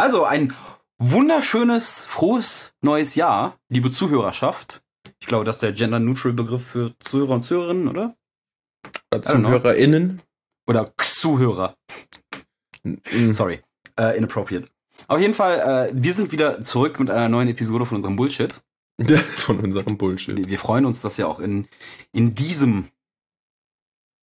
[0.00, 0.54] Also ein
[0.98, 4.82] wunderschönes, frohes neues Jahr, liebe Zuhörerschaft.
[5.20, 8.16] Ich glaube, das ist der gender-neutral-Begriff für Zuhörer und Zuhörerinnen, oder?
[9.12, 10.22] Oder ZuhörerInnen.
[10.66, 11.76] Oder Zuhörer.
[12.82, 13.34] Mhm.
[13.34, 13.60] Sorry.
[13.98, 14.68] Äh, inappropriate.
[15.06, 18.62] Auf jeden Fall, äh, wir sind wieder zurück mit einer neuen Episode von unserem Bullshit.
[19.36, 20.48] Von unserem Bullshit.
[20.48, 21.68] Wir, freuen uns, dass ja auch in,
[22.12, 22.88] in diesem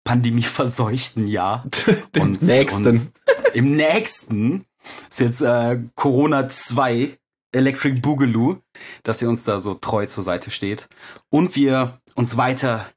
[0.04, 1.66] pandemieverseuchten Jahr
[2.20, 2.88] uns- nächsten.
[2.88, 3.12] uns
[3.54, 4.66] im nächsten
[5.10, 7.18] ist jetzt äh, Corona 2
[7.52, 8.58] Electric Boogaloo,
[9.04, 10.88] dass ihr uns da so treu zur Seite steht
[11.30, 12.90] und wir uns weiter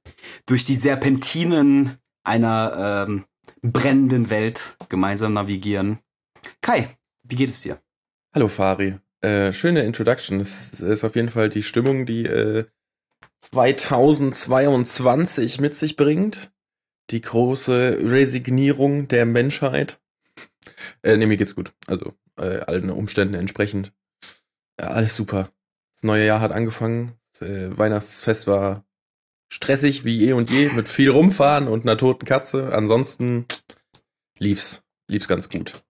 [0.46, 3.24] durch die Serpentinen einer ähm,
[3.62, 6.00] brennenden Welt gemeinsam navigieren.
[6.60, 7.80] Kai, wie geht es dir?
[8.34, 8.98] Hallo Fari.
[9.20, 10.40] Äh, schöne Introduction.
[10.40, 12.64] Es ist auf jeden Fall die Stimmung, die äh,
[13.40, 16.50] 2022 mit sich bringt.
[17.10, 19.99] Die große Resignierung der Menschheit.
[21.02, 21.72] Äh, nee, mir geht's gut.
[21.86, 23.92] Also äh, allen Umständen entsprechend.
[24.80, 25.50] Ja, alles super.
[25.96, 27.12] Das neue Jahr hat angefangen.
[27.32, 28.84] Das, äh, Weihnachtsfest war
[29.52, 32.72] stressig wie eh und je, mit viel rumfahren und einer toten Katze.
[32.72, 33.46] Ansonsten
[34.38, 34.82] lief's.
[35.08, 35.82] Lief's ganz gut.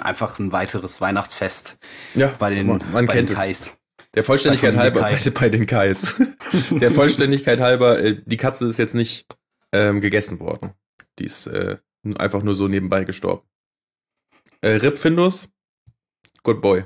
[0.00, 1.78] Einfach ein weiteres Weihnachtsfest
[2.14, 3.42] Ja, bei den, man, man bei kennt den es.
[3.42, 3.78] Kais.
[4.14, 6.16] Der Vollständigkeit halber, bei, bei den Kais.
[6.70, 9.26] Der Vollständigkeit halber, äh, die Katze ist jetzt nicht
[9.72, 10.74] ähm, gegessen worden.
[11.18, 11.78] Die ist äh,
[12.16, 13.46] einfach nur so nebenbei gestorben.
[14.62, 15.48] Äh, Rip Findus,
[16.42, 16.84] good boy.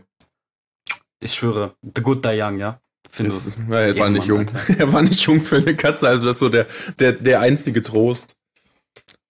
[1.20, 2.80] Ich schwöre, the good die young, ja?
[3.10, 3.48] Findus.
[3.48, 4.40] Ist- ja, er war nicht jung.
[4.40, 4.60] Alter.
[4.78, 6.66] er war nicht jung für eine Katze, also das ist so der,
[6.98, 8.36] der, der einzige Trost.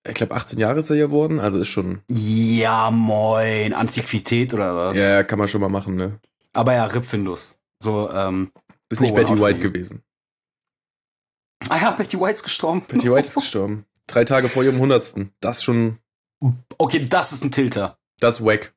[0.09, 3.73] Ich glaube, 18 Jahre ist er geworden, also ist schon, Ja, moin.
[3.75, 4.97] Antiquität oder was?
[4.97, 6.21] ja, kann man schon mal machen, ne?
[6.53, 7.59] Aber ja, Rip Findus.
[7.83, 8.53] So, ähm.
[8.89, 10.03] Ist nicht Betty White gewesen.
[11.69, 12.83] Ah ja, Betty White ist gestorben.
[12.87, 13.85] Betty White ist gestorben.
[14.07, 15.27] Drei Tage vor ihrem 100.
[15.41, 15.99] Das schon,
[16.79, 17.99] Okay, das ist ein Tilter.
[18.21, 18.73] Das ist wack.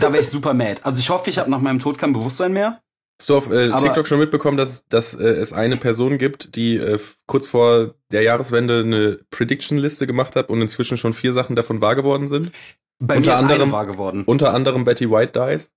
[0.00, 0.80] Da wäre ich super mad.
[0.82, 2.80] Also ich hoffe, ich habe nach meinem Tod kein Bewusstsein mehr.
[3.20, 6.76] Hast du auf äh, TikTok schon mitbekommen, dass, dass äh, es eine Person gibt, die
[6.76, 11.80] äh, kurz vor der Jahreswende eine Prediction-Liste gemacht hat und inzwischen schon vier Sachen davon
[11.80, 12.50] wahr geworden sind?
[12.98, 14.24] Bei Unter mir ist anderem- eine wahr geworden.
[14.26, 15.72] Unter anderem Betty White Dies.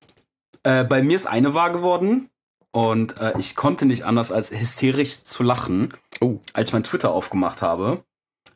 [0.64, 2.30] Äh, bei mir ist eine wahr geworden.
[2.72, 6.40] Und äh, ich konnte nicht anders als hysterisch zu lachen, Oh.
[6.54, 8.04] als ich mein Twitter aufgemacht habe.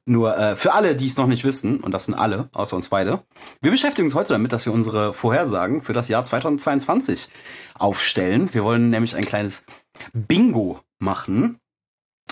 [0.10, 2.90] Nur äh, für alle, die es noch nicht wissen, und das sind alle, außer uns
[2.90, 3.22] beide,
[3.62, 7.30] wir beschäftigen uns heute damit, dass wir unsere Vorhersagen für das Jahr 2022
[7.78, 8.50] aufstellen.
[8.52, 9.66] Wir wollen nämlich ein kleines
[10.14, 11.60] Bingo machen,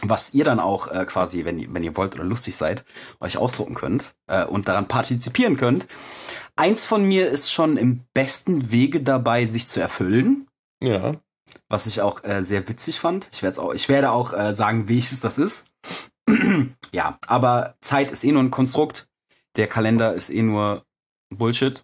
[0.02, 2.84] was ihr dann auch äh, quasi, wenn, ihr- wenn ihr wollt oder lustig seid,
[3.20, 5.88] euch ausdrucken könnt äh, und daran partizipieren könnt.
[6.56, 10.48] Eins von mir ist schon im besten Wege dabei, sich zu erfüllen
[10.84, 11.12] Ja.
[11.70, 13.30] was ich auch äh, sehr witzig fand.
[13.32, 15.68] Ich, auch, ich werde auch äh, sagen, welches das ist.
[16.92, 19.08] Ja, aber Zeit ist eh nur ein Konstrukt.
[19.56, 20.86] Der Kalender ist eh nur
[21.30, 21.84] Bullshit.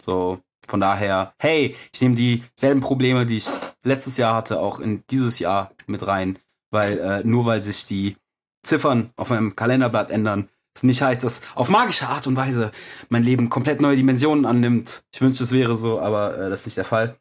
[0.00, 3.48] So, von daher, hey, ich nehme dieselben Probleme, die ich
[3.84, 6.38] letztes Jahr hatte, auch in dieses Jahr mit rein.
[6.70, 8.16] Weil äh, nur weil sich die
[8.64, 12.70] Ziffern auf meinem Kalenderblatt ändern, es nicht heißt, dass auf magische Art und Weise
[13.10, 15.04] mein Leben komplett neue Dimensionen annimmt.
[15.12, 17.18] Ich wünschte, es wäre so, aber äh, das ist nicht der Fall.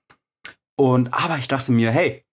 [0.77, 2.23] Und aber ich dachte mir, hey,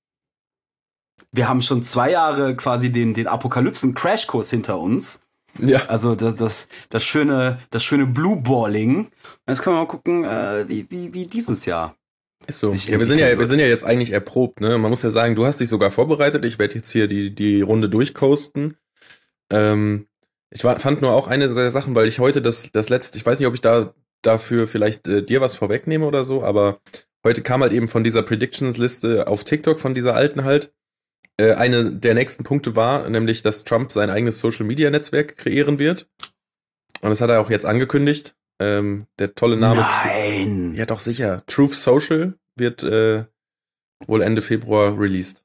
[1.32, 5.22] wir haben schon zwei Jahre quasi den, den Apokalypsen-Crashkurs hinter uns.
[5.58, 5.86] Ja.
[5.86, 9.10] Also das, das, das schöne, das schöne Blue-Balling.
[9.46, 11.96] Jetzt können wir mal gucken, äh, wie, wie, wie dieses Jahr.
[12.46, 12.72] Ist so.
[12.72, 14.78] Ja, wir sind ja, wir sind ja jetzt eigentlich erprobt, ne?
[14.78, 16.44] Man muss ja sagen, du hast dich sogar vorbereitet.
[16.44, 18.76] Ich werde jetzt hier die, die Runde durchcoasten.
[19.50, 20.06] Ähm,
[20.50, 23.26] ich war, fand nur auch eine der Sachen, weil ich heute das, das letzte, ich
[23.26, 26.80] weiß nicht, ob ich da dafür vielleicht äh, dir was vorwegnehme oder so, aber
[27.24, 30.72] heute kam halt eben von dieser Predictions-Liste auf TikTok, von dieser alten halt,
[31.38, 36.08] äh, eine der nächsten Punkte war, nämlich, dass Trump sein eigenes Social-Media-Netzwerk kreieren wird.
[37.00, 38.34] Und das hat er auch jetzt angekündigt.
[38.60, 39.80] Ähm, der tolle Name.
[39.82, 40.74] Nein!
[40.74, 41.44] Ja, doch sicher.
[41.46, 43.24] Truth Social wird äh,
[44.06, 45.44] wohl Ende Februar released.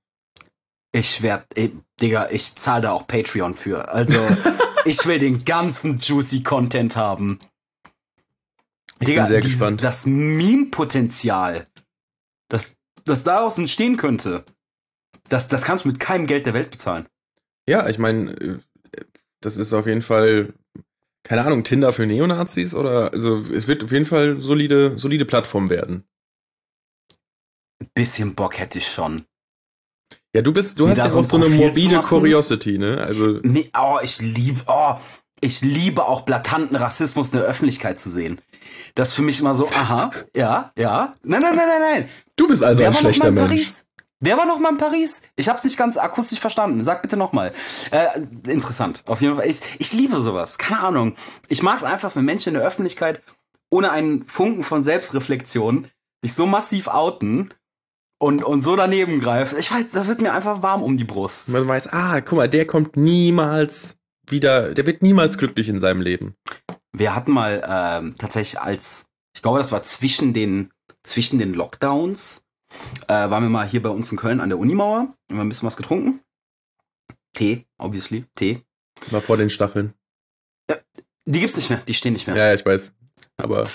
[0.91, 3.87] Ich werd, ey, Digga, ich zahle da auch Patreon für.
[3.89, 4.19] Also,
[4.85, 7.37] ich will den ganzen juicy Content haben.
[8.99, 9.83] Ich Digga, bin sehr dieses- gespannt.
[9.83, 11.67] das Meme-Potenzial,
[12.49, 14.43] das, das daraus entstehen könnte,
[15.29, 17.07] das, das kannst du mit keinem Geld der Welt bezahlen.
[17.67, 18.59] Ja, ich meine, äh,
[19.41, 20.53] das ist auf jeden Fall,
[21.23, 25.69] keine Ahnung, Tinder für Neonazis oder also es wird auf jeden Fall solide, solide Plattform
[25.69, 26.03] werden.
[27.79, 29.25] Ein bisschen Bock hätte ich schon.
[30.35, 31.99] Ja, du bist, du hast ja auch so eine Profil morbide?
[32.01, 33.01] Curiosity, ne?
[33.01, 34.95] Also, Nee, oh, ich liebe, oh,
[35.41, 38.41] ich liebe auch blatanten Rassismus in der Öffentlichkeit zu sehen.
[38.95, 41.13] Das ist für mich immer so, aha, ja, ja.
[41.23, 42.09] Nein, nein, nein, nein, nein.
[42.35, 43.47] du bist also Wer ein schlechter Mensch.
[43.47, 43.87] Paris?
[44.25, 45.23] Wer war noch mal in Paris?
[45.35, 46.81] Ich hab's nicht ganz akustisch verstanden.
[46.81, 47.51] Sag bitte noch mal.
[47.91, 49.03] Äh, interessant.
[49.05, 49.49] Auf jeden Fall.
[49.49, 50.57] Ich, ich liebe sowas.
[50.57, 51.17] Keine Ahnung.
[51.49, 53.21] Ich mag's einfach, wenn Menschen in der Öffentlichkeit
[53.69, 55.89] ohne einen Funken von Selbstreflexion
[56.23, 57.49] dich so massiv outen
[58.17, 59.59] und, und so daneben greifen.
[59.59, 61.49] Ich weiß, da wird mir einfach warm um die Brust.
[61.49, 63.97] Man weiß, ah, guck mal, der kommt niemals
[64.29, 66.35] wieder, der wird niemals glücklich in seinem Leben.
[66.93, 70.71] Wir hatten mal ähm, tatsächlich als, ich glaube, das war zwischen den,
[71.03, 72.42] zwischen den Lockdowns,
[73.07, 75.49] äh, waren wir mal hier bei uns in Köln an der Unimauer, haben wir ein
[75.49, 76.21] bisschen was getrunken.
[77.33, 78.63] Tee, obviously, Tee.
[79.11, 79.93] War vor den Stacheln.
[81.25, 82.35] Die gibt's nicht mehr, die stehen nicht mehr.
[82.35, 82.93] Ja, ja, ich weiß.
[83.37, 83.67] Aber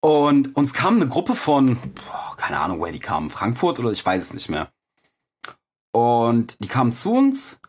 [0.00, 4.04] Und uns kam eine Gruppe von, boah, keine Ahnung, woher die kamen, Frankfurt oder ich
[4.04, 4.72] weiß es nicht mehr.
[5.92, 7.60] Und die kamen zu uns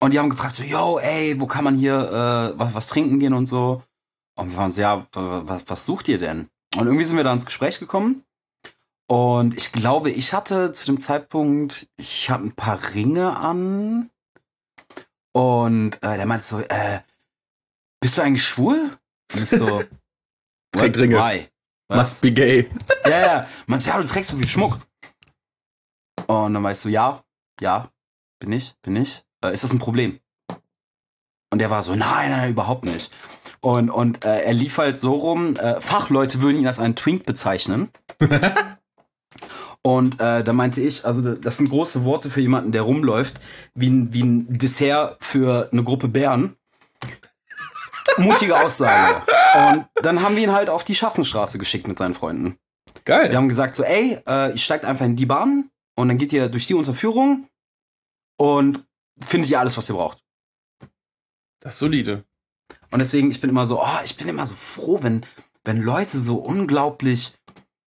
[0.00, 3.18] und die haben gefragt so, yo, ey, wo kann man hier äh, was, was trinken
[3.18, 3.82] gehen und so.
[4.36, 6.48] Und wir waren so, ja, was, was sucht ihr denn?
[6.74, 8.22] Und irgendwie sind wir da ins Gespräch gekommen.
[9.08, 14.10] Und ich glaube, ich hatte zu dem Zeitpunkt, ich habe ein paar Ringe an.
[15.32, 17.00] Und äh, der meinte so, äh,
[18.00, 18.98] bist du eigentlich schwul?
[19.32, 19.82] Und ich so,
[20.72, 21.16] Trägt Ringe.
[21.16, 21.48] Why?
[21.88, 21.98] Was?
[21.98, 22.68] must be gay.
[23.04, 23.46] Ja, ja.
[23.66, 24.80] Man so, ja, du trägst so viel Schmuck.
[26.26, 27.24] Und dann weißt du, ja,
[27.60, 27.90] ja,
[28.40, 29.24] bin ich, bin ich.
[29.44, 30.18] Äh, ist das ein Problem?
[31.50, 33.12] Und der war so, nein, nein, überhaupt nicht.
[33.60, 37.24] Und, und äh, er lief halt so rum, äh, Fachleute würden ihn als einen Twink
[37.24, 37.90] bezeichnen.
[39.86, 43.40] Und äh, da meinte ich, also das sind große Worte für jemanden, der rumläuft,
[43.76, 46.56] wie ein, wie ein Dessert für eine Gruppe Bären.
[48.16, 49.22] Mutige Aussage.
[49.54, 52.58] Und dann haben wir ihn halt auf die Schaffenstraße geschickt mit seinen Freunden.
[53.04, 53.30] Geil.
[53.30, 56.32] Wir haben gesagt so, ey, äh, ihr steigt einfach in die Bahn und dann geht
[56.32, 57.46] ihr durch die Unterführung
[58.38, 58.84] und
[59.24, 60.18] findet ihr alles, was ihr braucht.
[61.60, 62.24] Das ist solide.
[62.90, 65.24] Und deswegen, ich bin immer so, oh, ich bin immer so froh, wenn,
[65.62, 67.35] wenn Leute so unglaublich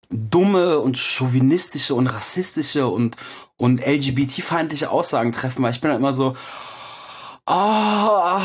[0.09, 3.15] dumme und chauvinistische und rassistische und,
[3.57, 6.35] und LGBT-feindliche Aussagen treffen, weil ich bin dann immer so,
[7.45, 8.39] oh,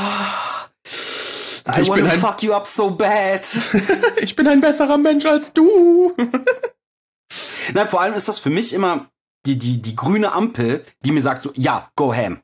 [1.66, 3.46] I Ich wanna fuck you up so bad.
[4.18, 6.14] ich bin ein besserer Mensch als du.
[7.72, 9.10] Nein, vor allem ist das für mich immer
[9.46, 12.42] die, die, die grüne Ampel, die mir sagt so, ja, go ham.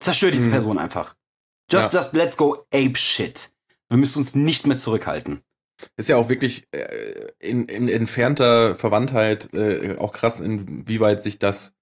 [0.00, 0.52] Zerstör diese Mhm.
[0.52, 1.14] Person einfach.
[1.70, 2.00] Just, Ja.
[2.00, 3.50] just let's go ape shit.
[3.88, 5.42] Wir müssen uns nicht mehr zurückhalten.
[5.96, 11.74] Ist ja auch wirklich äh, in, in entfernter Verwandtheit äh, auch krass, inwieweit sich das,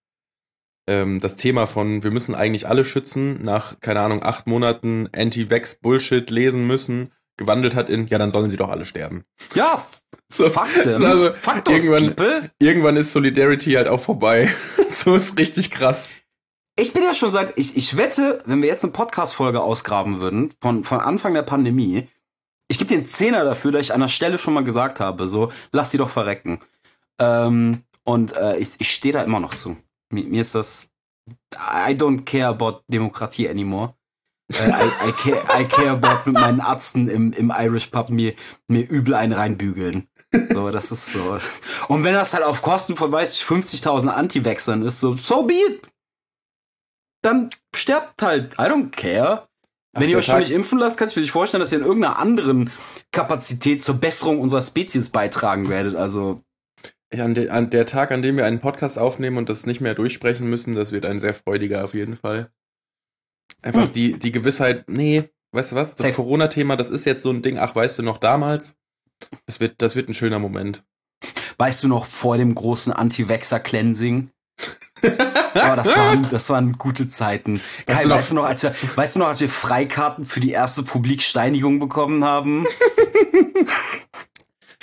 [0.88, 6.30] ähm, das Thema von wir müssen eigentlich alle schützen, nach, keine Ahnung, acht Monaten Anti-Vax-Bullshit
[6.30, 9.24] lesen müssen, gewandelt hat in, ja, dann sollen sie doch alle sterben.
[9.54, 9.84] Ja,
[10.30, 11.02] So, fuck them.
[11.04, 12.50] also, fuck irgendwann- people.
[12.58, 14.50] Irgendwann ist Solidarity halt auch vorbei.
[14.88, 16.08] so ist richtig krass.
[16.78, 20.50] Ich bin ja schon seit, ich, ich wette, wenn wir jetzt eine Podcast-Folge ausgraben würden,
[20.60, 22.08] von, von Anfang der Pandemie,
[22.68, 25.26] ich gebe dir einen Zehner dafür, dass ich an der Stelle schon mal gesagt habe,
[25.26, 26.60] so, lass die doch verrecken.
[27.18, 29.76] Ähm, und äh, ich, ich stehe da immer noch zu.
[30.10, 30.88] Mir, mir ist das,
[31.54, 33.94] I don't care about Demokratie anymore.
[34.52, 38.34] äh, I, I, care, I care about mit meinen Ärzten im, im Irish Pub mir,
[38.66, 40.08] mir übel einen reinbügeln.
[40.52, 41.38] So, das ist so.
[41.88, 45.54] Und wenn das halt auf Kosten von, weiß ich, 50.000 Anti-Wechsern ist, so, so be
[45.54, 45.88] it
[47.22, 48.54] dann sterbt halt.
[48.54, 49.48] I don't care.
[49.94, 51.78] Ach, Wenn ihr euch schon nicht impfen lasst, kann ich mir nicht vorstellen, dass ihr
[51.78, 52.70] in irgendeiner anderen
[53.12, 55.96] Kapazität zur Besserung unserer Spezies beitragen werdet.
[55.96, 56.42] Also,
[57.12, 59.80] Ja, an, de, an der Tag, an dem wir einen Podcast aufnehmen und das nicht
[59.80, 62.50] mehr durchsprechen müssen, das wird ein sehr freudiger auf jeden Fall.
[63.62, 63.92] Einfach Hm.
[63.92, 66.14] die, die Gewissheit, nee, weißt du was, das.
[66.14, 68.76] Corona-Thema, das ist jetzt so ein Ding, ach, weißt du noch damals?
[69.46, 70.84] Das wird, das wird ein schöner Moment.
[71.56, 74.30] weißt du noch vor dem großen Anti-Vaxxer-Cleansing?
[75.54, 77.60] Aber das waren, das waren gute Zeiten.
[77.86, 80.24] Kai, Weißt du noch- weißt, du noch, als wir, weißt du noch, als wir Freikarten
[80.24, 82.66] für die erste Publiksteinigung bekommen haben?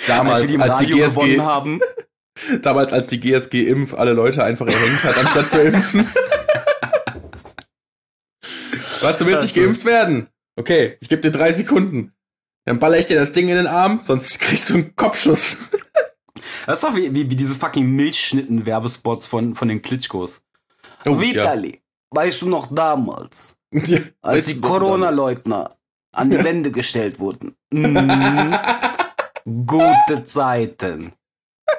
[0.06, 1.80] Damals, als wir die als die GSG, gewonnen haben?
[2.62, 6.08] damals, als die GSG Impf alle Leute einfach erhängt hat, anstatt zu impfen.
[9.02, 10.28] Was, du willst nicht Also- geimpft werden?
[10.56, 12.12] Okay, ich gebe dir drei Sekunden.
[12.64, 15.56] Dann baller ich dir das Ding in den Arm, sonst kriegst du einen Kopfschuss.
[16.66, 20.42] Das ist doch wie, wie, wie diese fucking Milchschnitten-Werbespots von, von den Klitschkos.
[21.04, 21.80] Oh, Vitali,
[22.10, 24.00] weißt du noch damals, Ja.
[24.22, 25.70] als die Corona-Leugner
[26.12, 27.54] an die Wände gestellt wurden?
[29.46, 31.12] Mm, gute Zeiten.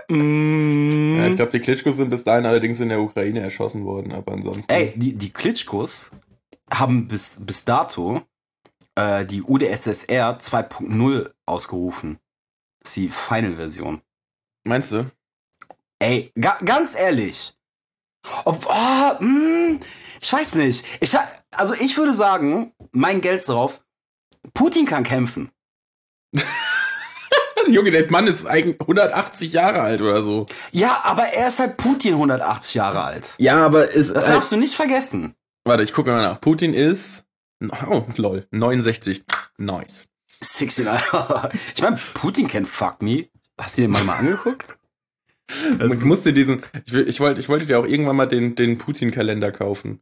[0.09, 1.17] Mm.
[1.17, 4.33] Ja, ich glaube, die Klitschkos sind bis dahin allerdings in der Ukraine erschossen worden, aber
[4.33, 4.71] ansonsten.
[4.71, 6.11] Ey, die, die Klitschkos
[6.71, 8.21] haben bis, bis dato
[8.95, 12.19] äh, die UdSSR 2.0 ausgerufen.
[12.81, 14.01] Das ist die Final-Version.
[14.67, 15.09] Meinst du?
[15.99, 17.53] Ey, ga, ganz ehrlich.
[18.43, 19.79] Ob, oh, mm,
[20.19, 20.83] ich weiß nicht.
[20.99, 21.15] Ich,
[21.55, 23.81] also ich würde sagen, mein Geld ist drauf.
[24.53, 25.51] Putin kann kämpfen.
[27.67, 30.45] Junge, der Mann ist eigentlich 180 Jahre alt oder so.
[30.71, 33.35] Ja, aber er ist halt Putin 180 Jahre alt.
[33.37, 34.13] Ja, aber ist.
[34.13, 35.33] Das darfst du nicht vergessen.
[35.63, 36.41] warte, ich gucke mal nach.
[36.41, 37.25] Putin ist.
[37.89, 38.45] Oh, lol.
[38.51, 39.23] 69.
[39.57, 40.09] Nice.
[40.41, 41.51] 69.
[41.75, 43.29] ich meine, Putin can fuck me.
[43.59, 44.77] Hast du den mal, mal angeguckt?
[45.79, 49.51] Man musste diesen, ich, ich, wollte, ich wollte dir auch irgendwann mal den, den Putin-Kalender
[49.51, 50.01] kaufen.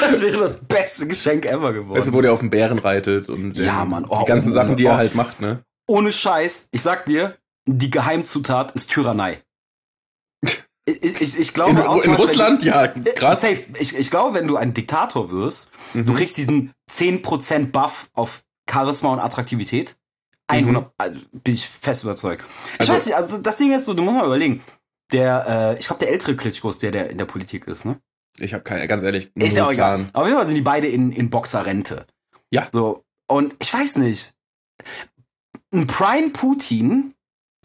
[0.00, 1.98] das wäre das beste Geschenk ever geworden.
[1.98, 4.06] Weißt du, wo der auf dem Bären reitet und Ja, ähm, Mann.
[4.08, 4.88] Oh, die ganzen oh, Sachen, die oh.
[4.88, 5.64] er halt macht, ne?
[5.86, 9.42] Ohne Scheiß, ich sag dir, die Geheimzutat ist Tyrannei.
[10.86, 13.42] Ich, ich, ich glaube, In, auch in Beispiel, Russland, ja, wenn du- krass.
[13.42, 13.64] Safe.
[13.78, 16.06] Ich, ich glaube, wenn du ein Diktator wirst, Mhm.
[16.06, 19.96] du kriegst diesen 10% Buff auf Charisma und Attraktivität.
[20.50, 22.44] 100, also bin ich fest überzeugt.
[22.74, 24.62] Ich Also- weiß nicht, also das Ding ist so, du musst mal überlegen.
[25.12, 28.00] Der, äh, ich glaube, der ältere Klitschko ist der, der in der Politik ist, ne?
[28.38, 30.08] Ich habe keine, ganz ehrlich, Ist ja auch egal.
[30.12, 32.06] Auf jeden Fall sind die beide in, in Boxerrente.
[32.50, 32.68] Ja.
[32.72, 33.04] So.
[33.28, 34.34] Und ich weiß nicht.
[35.72, 37.14] Ein Prime Putin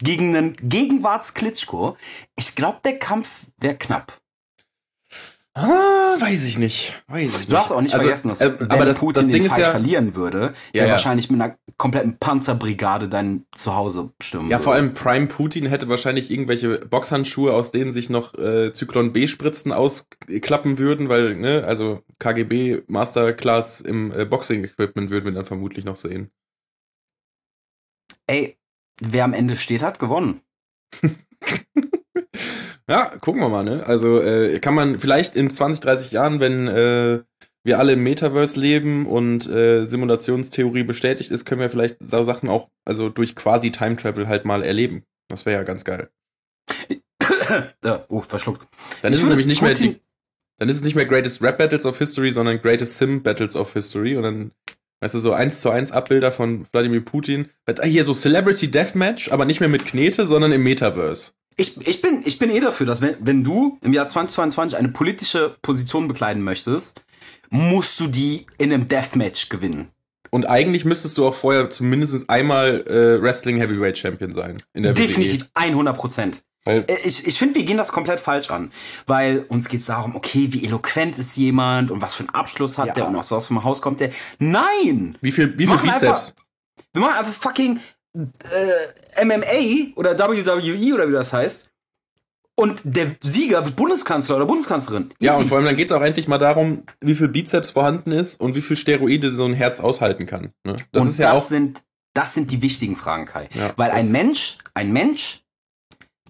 [0.02, 1.96] gegen einen Gegenwarts Klitschko.
[2.36, 3.28] Ich glaube, der Kampf
[3.58, 4.18] wäre knapp.
[5.58, 7.02] Ah, weiß ich nicht.
[7.08, 7.48] Weiß ich nicht.
[7.48, 9.50] Du darfst auch nicht Also, vergessen, dass äh, wenn aber das, Putin das Ding den
[9.50, 10.92] Fight ja, verlieren würde, Ja, der ja.
[10.92, 14.64] wahrscheinlich mit einer kompletten Panzerbrigade dein Zuhause stürmen ja, würde.
[14.64, 19.72] vor allem Prime Putin hätte wahrscheinlich irgendwelche Boxhandschuhe, aus denen sich noch äh, Zyklon B-Spritzen
[19.72, 25.96] ausklappen würden, weil, ne, also KGB Masterclass im äh, Boxing-Equipment würden wir dann vermutlich noch
[25.96, 26.30] sehen.
[28.26, 28.58] Ey,
[29.00, 30.42] wer am Ende steht, hat gewonnen.
[32.88, 33.84] Ja, gucken wir mal, ne?
[33.84, 37.20] Also äh, kann man vielleicht in 20, 30 Jahren, wenn äh,
[37.64, 42.48] wir alle im Metaverse leben und äh, Simulationstheorie bestätigt ist, können wir vielleicht so Sachen
[42.48, 45.02] auch, also durch quasi Time Travel halt mal erleben.
[45.28, 46.08] Das wäre ja ganz geil.
[47.82, 48.68] äh, oh, verschluckt.
[49.02, 50.00] Dann Ich ist es nämlich nicht mehr die,
[50.58, 53.72] dann ist es nicht mehr Greatest Rap Battles of History, sondern Greatest Sim Battles of
[53.72, 54.52] History und dann
[55.00, 57.50] Weißt du, so eins zu eins Abbilder von Wladimir Putin.
[57.84, 61.32] Hier so Celebrity Deathmatch, aber nicht mehr mit Knete, sondern im Metaverse.
[61.58, 64.88] Ich, ich, bin, ich bin eh dafür, dass wenn, wenn du im Jahr 2022 eine
[64.88, 67.02] politische Position bekleiden möchtest,
[67.48, 69.88] musst du die in einem Deathmatch gewinnen.
[70.30, 74.60] Und eigentlich müsstest du auch vorher zumindest einmal äh, Wrestling Heavyweight Champion sein.
[74.74, 76.42] In der Definitiv 100 Prozent.
[76.64, 78.70] Weil, Ich, ich finde, wir gehen das komplett falsch an.
[79.06, 82.76] Weil uns geht es darum, okay, wie eloquent ist jemand und was für einen Abschluss
[82.76, 82.92] hat Ja.
[82.94, 84.10] der und aus was für einem Haus kommt der.
[84.38, 85.16] Nein!
[85.22, 86.34] wie viel, wie viel Bizeps?
[86.92, 87.78] Wir machen einfach fucking
[88.16, 91.70] äh, MMA oder WWE oder wie das heißt.
[92.58, 95.12] Und der Sieger wird Bundeskanzler oder Bundeskanzlerin.
[95.20, 95.42] Ja, Easy.
[95.42, 98.40] und vor allem dann geht es auch endlich mal darum, wie viel Bizeps vorhanden ist
[98.40, 100.52] und wie viel Steroide so ein Herz aushalten kann.
[100.64, 100.76] Ne?
[100.92, 101.48] Das und ist ja das auch.
[101.48, 101.82] sind
[102.16, 103.50] das sind die wichtigen Fragen, Kai.
[103.52, 105.42] Ja, Weil ein Mensch, ein Mensch,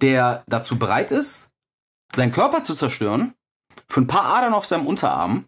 [0.01, 1.53] der dazu bereit ist,
[2.15, 3.35] seinen Körper zu zerstören,
[3.89, 5.47] für ein paar Adern auf seinem Unterarm,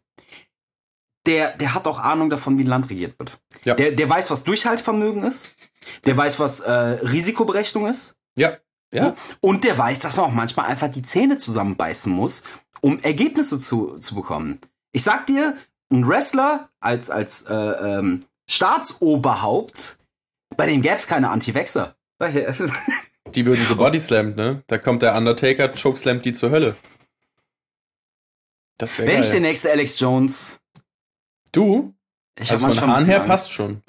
[1.28, 3.38] der, der hat auch Ahnung davon, wie ein Land regiert wird.
[3.64, 3.74] Ja.
[3.74, 5.54] Der, der weiß, was Durchhaltvermögen ist,
[6.06, 8.56] der weiß, was äh, Risikoberechnung ist Ja,
[8.92, 9.14] ja.
[9.40, 12.44] und der weiß, dass man auch manchmal einfach die Zähne zusammenbeißen muss,
[12.80, 14.58] um Ergebnisse zu, zu bekommen.
[14.92, 15.54] Ich sag dir,
[15.90, 19.98] ein Wrestler als, als äh, ähm, Staatsoberhaupt,
[20.56, 21.94] bei dem gäbe es keine Anti-Wexer.
[23.34, 24.62] Die würden gebodyslammt, ne?
[24.66, 26.74] Da kommt der Undertaker, chokeslammt die zur Hölle.
[28.78, 29.50] Das wäre Wenn ich der geil.
[29.50, 30.57] nächste Alex Jones.
[31.52, 31.94] Du?
[32.38, 33.82] Ich Also von Hahn her passt schon.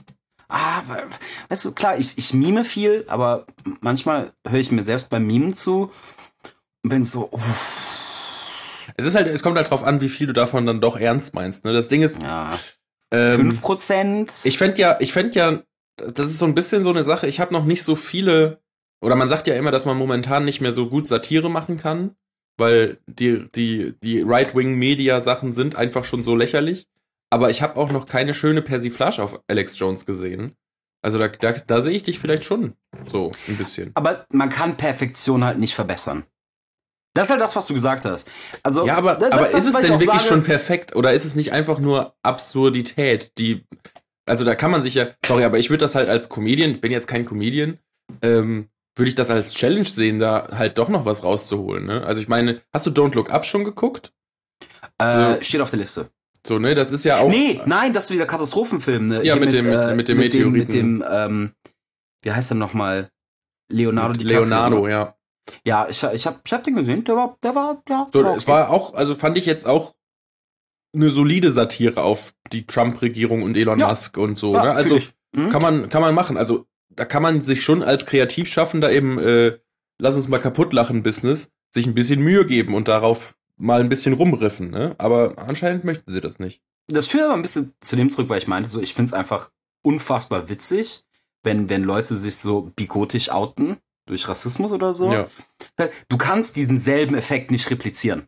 [0.47, 1.03] Ah, we-
[1.49, 3.45] weißt du, klar, ich, ich mime viel, aber
[3.81, 5.91] manchmal höre ich mir selbst beim Mimen zu
[6.83, 10.33] und bin so, uff, Es ist halt, es kommt halt drauf an, wie viel du
[10.33, 11.65] davon dann doch ernst meinst.
[11.65, 11.73] Ne?
[11.73, 12.57] Das Ding ist, ja,
[13.13, 14.31] ähm, 5%.
[14.45, 15.61] ich fände ja, ich fände ja,
[15.97, 17.27] das ist so ein bisschen so eine Sache.
[17.27, 18.59] Ich habe noch nicht so viele,
[19.01, 22.15] oder man sagt ja immer, dass man momentan nicht mehr so gut Satire machen kann,
[22.57, 26.87] weil die die die Right-Wing-Media-Sachen sind einfach schon so lächerlich.
[27.31, 30.55] Aber ich habe auch noch keine schöne Persiflage auf Alex Jones gesehen.
[31.01, 32.73] Also da, da, da sehe ich dich vielleicht schon
[33.07, 33.91] so ein bisschen.
[33.95, 36.25] aber man kann Perfektion halt nicht verbessern.
[37.15, 38.27] Das ist halt das, was du gesagt hast.
[38.63, 41.25] Also, Ja, aber, das- aber das- ist es denn wirklich sage, schon perfekt oder ist
[41.25, 43.65] es nicht einfach nur Absurdität, die
[44.25, 46.91] also da kann man sich ja, sorry, aber ich würde das halt als Comedian, bin
[46.91, 47.79] jetzt kein Comedian,
[48.21, 52.03] ähm, würde ich das als Challenge sehen, da halt doch noch was rauszuholen, ne?
[52.05, 54.11] Also ich meine, hast du Don't Look Up schon geguckt?
[54.99, 56.11] äh, so- steht auf der Liste.
[56.45, 59.07] So, ne, das ist ja auch nee, nein, das ist wieder Katastrophenfilm.
[59.07, 59.15] Ne?
[59.23, 60.99] Ja, Hier mit dem- mit- mit dem mit dem, mit Meteoriten.
[60.99, 61.51] dem ähm,
[62.23, 63.09] wie heißt er nochmal?
[63.71, 64.41] Leonardo mit DiCaprio.
[64.41, 65.15] Leonardo, ja.
[65.65, 68.07] Ja, ich, ich, hab, ich hab den gesehen, der war, der war, ja.
[68.13, 69.95] So, war es war auch, also fand ich jetzt auch
[70.95, 73.87] eine solide Satire auf die Trump-Regierung und Elon Ja.
[73.89, 74.71] Musk und so, ja, ne?
[74.71, 75.11] Also fühl ich.
[75.35, 75.49] Hm?
[75.49, 76.37] Kann man, kann man machen.
[76.37, 79.59] Also, da kann man sich schon als Kreativschaffender eben, äh,
[79.99, 83.89] lass uns mal kaputt lachen, Business, sich ein bisschen Mühe geben und darauf mal ein
[83.89, 84.95] bisschen rumriffen, ne?
[84.97, 86.61] Aber anscheinend möchten sie das nicht.
[86.87, 89.51] das führt aber ein bisschen zu dem zurück, weil ich meinte, so, ich find's einfach
[89.83, 91.03] unfassbar witzig,
[91.43, 95.11] wenn, wenn Leute sich so bigotisch outen durch Rassismus oder so.
[95.11, 95.27] Ja.
[96.09, 98.27] Du kannst diesen selben Effekt nicht replizieren.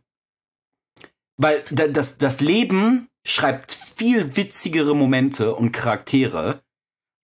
[1.36, 6.62] Weil da- das, das Leben schreibt viel witzigere Momente und Charaktere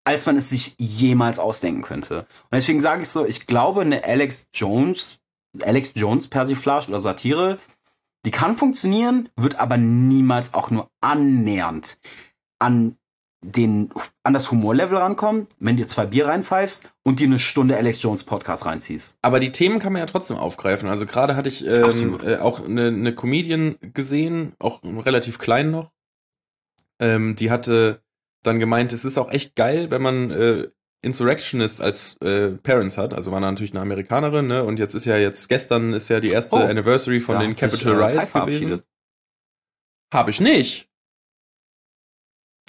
[0.05, 2.21] als man es sich jemals ausdenken könnte.
[2.21, 5.19] Und deswegen sage ich so, ich glaube, eine Alex Jones,
[5.61, 7.59] Alex Jones Persiflage oder Satire,
[8.25, 11.99] die kann funktionieren, wird aber niemals auch nur annähernd
[12.59, 12.97] an
[13.41, 13.91] den,
[14.25, 18.25] an das Humorlevel rankommen, wenn dir zwei Bier reinpfeifst und dir eine Stunde Alex Jones
[18.25, 19.17] Podcast reinziehst.
[19.23, 20.89] Aber die Themen kann man ja trotzdem aufgreifen.
[20.89, 25.93] Also gerade hatte ich ähm, äh, auch eine, eine Comedian gesehen, auch relativ klein noch.
[26.99, 28.03] Ähm, die hatte
[28.43, 30.69] dann gemeint, es ist auch echt geil, wenn man äh,
[31.03, 33.15] Insurrectionist als äh, Parents hat.
[33.15, 34.65] Also war natürlich eine Amerikanerin, ne?
[34.65, 38.01] Und jetzt ist ja jetzt, gestern ist ja die erste oh, Anniversary von den Capitol
[38.01, 38.83] äh, Riots gewesen.
[40.13, 40.89] Habe ich nicht.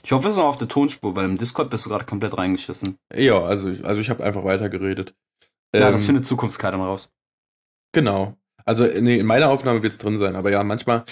[0.03, 2.37] Ich hoffe, es ist noch auf der Tonspur, weil im Discord bist du gerade komplett
[2.37, 2.97] reingeschissen.
[3.13, 5.15] Ja, also, also ich habe einfach weitergeredet.
[5.75, 7.11] Ja, ähm, das findet Zukunftskarte mal raus.
[7.91, 8.37] Genau.
[8.65, 11.03] Also, nee, in meiner Aufnahme wird es drin sein, aber ja, manchmal.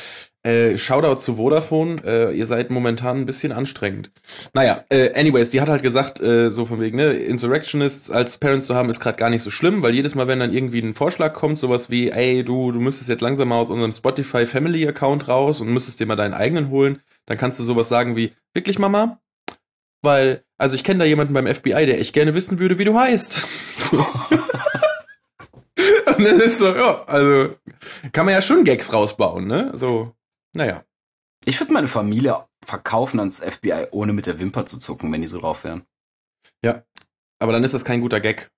[0.48, 4.12] Äh, Shoutout zu Vodafone, äh, ihr seid momentan ein bisschen anstrengend.
[4.54, 8.66] Naja, äh, anyways, die hat halt gesagt, äh, so von wegen, ne, Insurrectionists als Parents
[8.66, 10.94] zu haben, ist gerade gar nicht so schlimm, weil jedes Mal, wenn dann irgendwie ein
[10.94, 14.88] Vorschlag kommt, sowas wie, ey, du, du müsstest jetzt langsam mal aus unserem Spotify Family
[14.88, 18.32] Account raus und müsstest dir mal deinen eigenen holen, dann kannst du sowas sagen wie,
[18.54, 19.20] wirklich Mama?
[20.02, 22.98] Weil, also ich kenne da jemanden beim FBI, der echt gerne wissen würde, wie du
[22.98, 23.48] heißt.
[23.78, 24.06] So.
[26.18, 27.56] Und das ist so, ja, also
[28.12, 29.72] kann man ja schon Gags rausbauen, ne?
[29.74, 30.14] So,
[30.58, 30.84] naja.
[31.46, 35.28] Ich würde meine Familie verkaufen ans FBI, ohne mit der Wimper zu zucken, wenn die
[35.28, 35.86] so drauf wären.
[36.64, 36.84] Ja,
[37.40, 38.52] aber dann ist das kein guter Gag.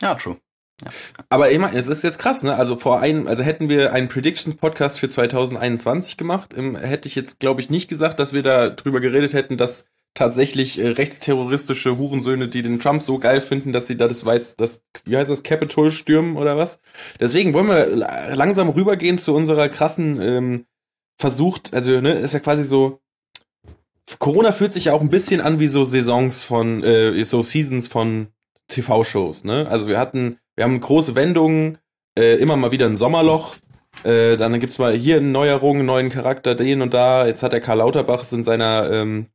[0.00, 0.36] Ja, true.
[0.84, 0.90] Ja.
[1.30, 2.54] Aber ich meine, es ist jetzt krass, ne?
[2.54, 7.14] Also vor einem, also hätten wir einen Predictions Podcast für 2021 gemacht, ähm, hätte ich
[7.14, 11.96] jetzt, glaube ich, nicht gesagt, dass wir da drüber geredet hätten, dass tatsächlich äh, rechtsterroristische
[11.96, 15.30] Hurensöhne, die den Trump so geil finden, dass sie da das weiß, das, wie heißt
[15.30, 16.80] das, Capitol stürmen oder was?
[17.20, 17.86] Deswegen wollen wir
[18.34, 20.66] langsam rübergehen zu unserer krassen ähm,
[21.18, 23.00] versucht, also ne, ist ja quasi so.
[24.18, 27.88] Corona fühlt sich ja auch ein bisschen an wie so Saisons von, äh, so Seasons
[27.88, 28.28] von
[28.68, 29.66] TV-Shows, ne?
[29.68, 31.78] Also wir hatten wir haben große Wendungen,
[32.18, 33.56] äh, immer mal wieder ein Sommerloch.
[34.04, 37.26] Äh, dann gibt's mal hier eine Neuerung, einen neuen Charakter, den und da.
[37.26, 39.26] Jetzt hat der Karl Lauterbach es in seiner ähm,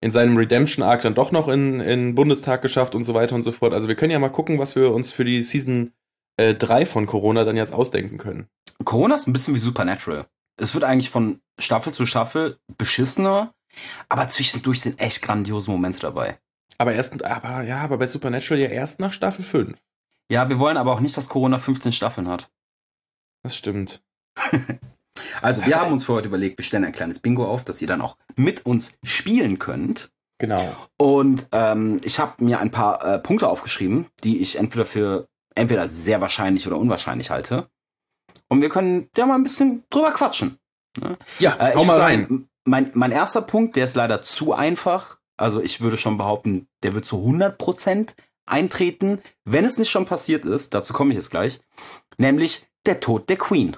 [0.00, 3.42] in seinem Redemption Arc dann doch noch in, in Bundestag geschafft und so weiter und
[3.42, 3.72] so fort.
[3.72, 5.92] Also wir können ja mal gucken, was wir uns für die Season
[6.36, 8.46] äh, 3 von Corona dann jetzt ausdenken können.
[8.84, 10.26] Corona ist ein bisschen wie Supernatural.
[10.56, 13.54] Es wird eigentlich von Staffel zu Staffel beschissener,
[14.08, 16.38] aber zwischendurch sind echt grandiose Momente dabei.
[16.78, 19.78] Aber erst, aber ja, aber bei Supernatural ja erst nach Staffel 5.
[20.30, 22.50] Ja, wir wollen aber auch nicht, dass Corona 15 Staffeln hat.
[23.42, 24.02] Das stimmt.
[25.42, 27.88] also, wir haben uns für heute überlegt, wir stellen ein kleines Bingo auf, dass ihr
[27.88, 30.10] dann auch mit uns spielen könnt.
[30.38, 30.76] Genau.
[30.98, 35.88] Und ähm, ich habe mir ein paar äh, Punkte aufgeschrieben, die ich entweder für entweder
[35.88, 37.70] sehr wahrscheinlich oder unwahrscheinlich halte.
[38.48, 40.58] Und wir können ja mal ein bisschen drüber quatschen.
[41.00, 41.18] Ne?
[41.38, 42.22] Ja, äh, hau mal rein.
[42.22, 45.18] Sagen, mein, mein erster Punkt, der ist leider zu einfach.
[45.36, 48.14] Also ich würde schon behaupten, der wird zu 100 Prozent
[48.46, 51.60] eintreten, wenn es nicht schon passiert ist, dazu komme ich jetzt gleich,
[52.16, 53.76] nämlich der Tod der Queen.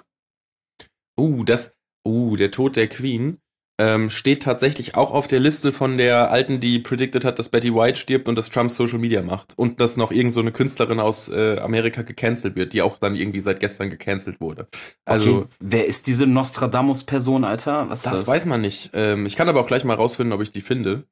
[1.18, 1.74] Uh, das,
[2.07, 3.40] uh, der Tod der Queen
[3.78, 7.72] ähm, steht tatsächlich auch auf der Liste von der Alten, die predicted hat, dass Betty
[7.72, 9.54] White stirbt und dass Trump Social Media macht.
[9.56, 13.14] Und dass noch irgend so eine Künstlerin aus äh, Amerika gecancelt wird, die auch dann
[13.14, 14.66] irgendwie seit gestern gecancelt wurde.
[15.04, 17.88] Also, okay, wer ist diese Nostradamus-Person, Alter?
[17.88, 18.90] Was das, das weiß man nicht.
[18.94, 21.04] Ähm, ich kann aber auch gleich mal rausfinden, ob ich die finde.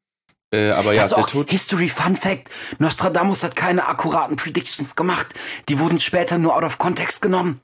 [0.52, 1.50] Äh, aber ja, also der Tod.
[1.50, 5.34] History Fun Fact: Nostradamus hat keine akkuraten Predictions gemacht.
[5.68, 7.60] Die wurden später nur out of context genommen.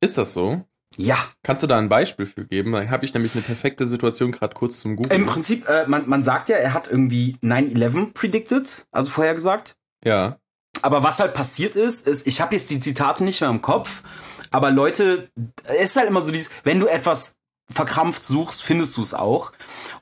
[0.00, 0.64] Ist das so?
[0.96, 1.16] Ja.
[1.42, 2.72] Kannst du da ein Beispiel für geben?
[2.72, 5.12] Dann habe ich nämlich eine perfekte Situation gerade kurz zum Google.
[5.12, 9.76] Im Prinzip, äh, man, man sagt ja, er hat irgendwie 9-11 predicted, also vorhergesagt.
[10.04, 10.38] Ja.
[10.82, 14.02] Aber was halt passiert ist, ist, ich habe jetzt die Zitate nicht mehr im Kopf,
[14.50, 15.30] aber Leute,
[15.64, 17.36] es ist halt immer so dieses, wenn du etwas
[17.70, 19.52] verkrampft suchst, findest du es auch.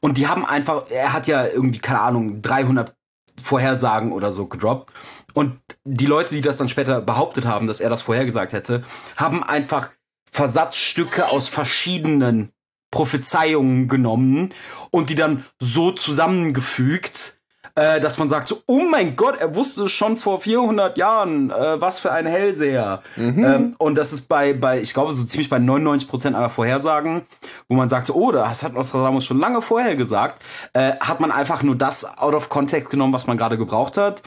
[0.00, 2.94] Und die haben einfach, er hat ja irgendwie, keine Ahnung, 300
[3.40, 4.92] Vorhersagen oder so gedroppt.
[5.32, 8.82] Und die Leute, die das dann später behauptet haben, dass er das vorhergesagt hätte,
[9.16, 9.90] haben einfach
[10.32, 12.52] Versatzstücke aus verschiedenen
[12.90, 14.50] Prophezeiungen genommen
[14.90, 17.40] und die dann so zusammengefügt,
[17.76, 21.80] äh, dass man sagt so, oh mein Gott, er wusste schon vor 400 Jahren, äh,
[21.80, 23.02] was für ein Hellseher.
[23.16, 23.44] Mhm.
[23.44, 27.22] Ähm, und das ist bei, bei, ich glaube, so ziemlich bei 99 Prozent aller Vorhersagen,
[27.68, 31.62] wo man sagt, oh, das hat Nostradamus schon lange vorher gesagt, äh, hat man einfach
[31.62, 34.22] nur das out of context genommen, was man gerade gebraucht hat.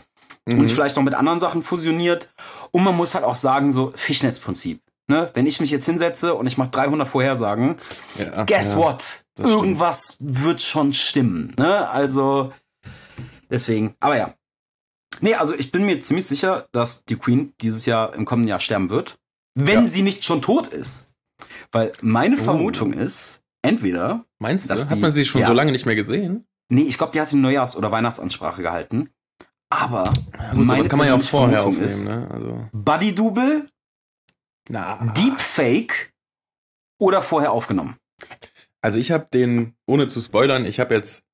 [0.46, 0.60] Mhm.
[0.60, 2.30] Und es vielleicht noch mit anderen Sachen fusioniert.
[2.72, 4.82] Und man muss halt auch sagen, so Fischnetzprinzip.
[5.14, 5.30] Ne?
[5.34, 7.76] Wenn ich mich jetzt hinsetze und ich mache 300 Vorhersagen,
[8.18, 9.26] ja, guess ja, what?
[9.38, 10.44] Irgendwas stimmt.
[10.44, 11.54] wird schon stimmen.
[11.58, 11.88] Ne?
[11.88, 12.52] Also,
[13.54, 14.34] Deswegen, aber ja.
[15.22, 18.60] Nee, also ich bin mir ziemlich sicher, dass die Queen dieses Jahr im kommenden Jahr
[18.60, 19.20] sterben wird,
[19.54, 19.88] wenn ja.
[19.88, 21.12] sie nicht schon tot ist.
[21.72, 22.44] Weil meine oh.
[22.44, 24.26] Vermutung ist, entweder.
[24.40, 26.48] Meinst du, hat man sie schon so lange nicht mehr gesehen?
[26.70, 29.12] Nee, ich glaube, die hat eine Neujahrs- oder Weihnachtsansprache gehalten.
[29.70, 32.28] Aber Ja, gut, sowas kann man ja auch vorher Vermutung aufnehmen, ist, ne?
[32.32, 32.70] Also.
[32.72, 33.70] Buddy Double,
[34.70, 35.14] Na.
[35.14, 36.14] Deepfake
[37.00, 37.98] oder vorher aufgenommen.
[38.82, 41.26] Also ich habe den, ohne zu spoilern, ich habe jetzt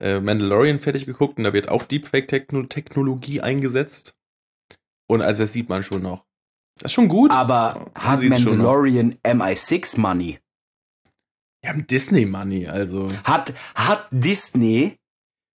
[0.00, 4.16] äh, Mandalorian fertig geguckt und da wird auch Deepfake-Technologie eingesetzt.
[5.08, 6.24] Und also das sieht man schon noch.
[6.76, 7.32] Das ist schon gut.
[7.32, 8.22] Aber Man hat.
[8.22, 10.38] Mandalorian MI6 Money?
[11.60, 13.08] Wir haben Disney-Money, also.
[13.24, 14.96] Hat, hat Disney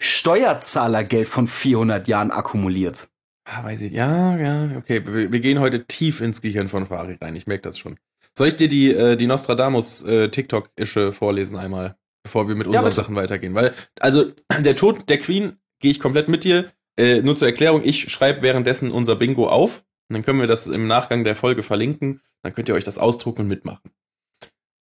[0.00, 3.08] Steuerzahlergeld von 400 Jahren akkumuliert?
[3.52, 3.92] Ah, weiß ich.
[3.92, 5.02] Ja, ja, okay.
[5.04, 7.34] Wir, wir gehen heute tief ins Gehirn von Fari rein.
[7.34, 7.98] Ich merke das schon.
[8.36, 12.74] Soll ich dir die, äh, die Nostradamus äh, TikTok-Ische vorlesen einmal, bevor wir mit Ja,
[12.74, 12.96] unseren bitte.
[12.96, 13.54] Sachen weitergehen?
[13.54, 16.70] Weil, also, der Tod der Queen gehe ich komplett mit dir.
[16.96, 19.84] Äh, nur zur Erklärung, ich schreibe währenddessen unser Bingo auf.
[20.08, 22.20] Und dann können wir das im Nachgang der Folge verlinken.
[22.42, 23.90] Dann könnt ihr euch das ausdrucken und mitmachen.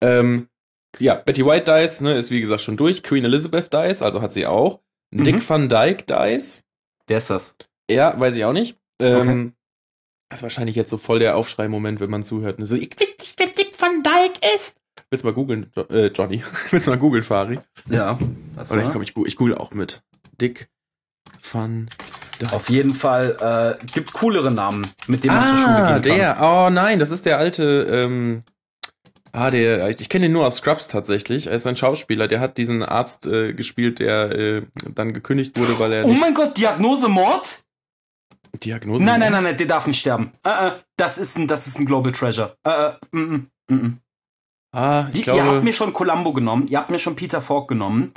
[0.03, 0.49] Ähm,
[0.99, 3.03] ja, Betty White Dice, ne, ist wie gesagt schon durch.
[3.03, 4.81] Queen Elizabeth Dice, also hat sie auch.
[5.11, 5.25] Mhm.
[5.25, 6.65] Dick Van Dyke Dice.
[7.07, 7.57] Wer ist das?
[7.91, 8.77] Ja, weiß ich auch nicht.
[9.01, 9.53] Ähm, Okay.
[10.31, 12.57] Das ist wahrscheinlich jetzt so voll der Aufschrei-Moment, wenn man zuhört.
[12.61, 14.77] So, ich weiß nicht, wer Dick Van Dyke ist.
[15.09, 16.43] Willst du mal googeln, jo äh, Johnny?
[16.71, 17.61] Willst du mal googeln, Fari?
[17.89, 18.19] Ja.
[18.55, 20.03] Das Oder ich glaube, ich, ich google auch mit.
[20.39, 20.69] Dick
[21.51, 21.89] Van
[22.41, 22.55] Dyke.
[22.55, 26.19] Auf jeden Fall äh, gibt coolere Namen, mit denen man zur Schule ah, gehen kann.
[26.19, 26.39] der.
[26.43, 27.89] Oh nein, das ist der alte.
[27.91, 28.43] Ähm,
[29.33, 29.89] ah, der.
[29.89, 31.47] Ich, ich kenne den nur aus Scrubs tatsächlich.
[31.47, 32.29] Er ist ein Schauspieler.
[32.29, 34.63] Der hat diesen Arzt äh, gespielt, der äh,
[34.95, 37.61] dann gekündigt wurde, weil er Oh mein Gott, Diagnose Mord?
[38.59, 39.05] Diagnose.
[39.05, 40.33] Nein, nein, nein, nein, der darf nicht sterben.
[40.45, 42.57] Äh, äh, das ist ein, das ist ein Global Treasure.
[42.65, 44.01] Äh, mm, mm, mm.
[44.73, 45.63] Ah, Die, ich ihr habt glaube.
[45.63, 48.13] mir schon Columbo genommen, ihr habt mir schon Peter Falk genommen.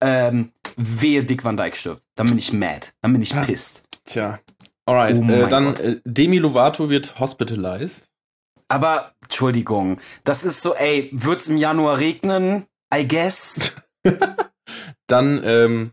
[0.00, 2.02] Ähm, wehe Dick Van Dyke stirbt.
[2.14, 2.92] Dann bin ich mad.
[3.02, 3.42] Dann bin ich Ah.
[3.44, 3.82] pissed.
[4.04, 4.38] Tja.
[4.86, 8.08] Alright, Oh äh, dann äh, Demi Lovato wird hospitalized.
[8.68, 12.66] Aber, Entschuldigung, das ist so, ey, wird's im Januar regnen?
[12.94, 13.74] I guess.
[15.08, 15.92] Dann, ähm,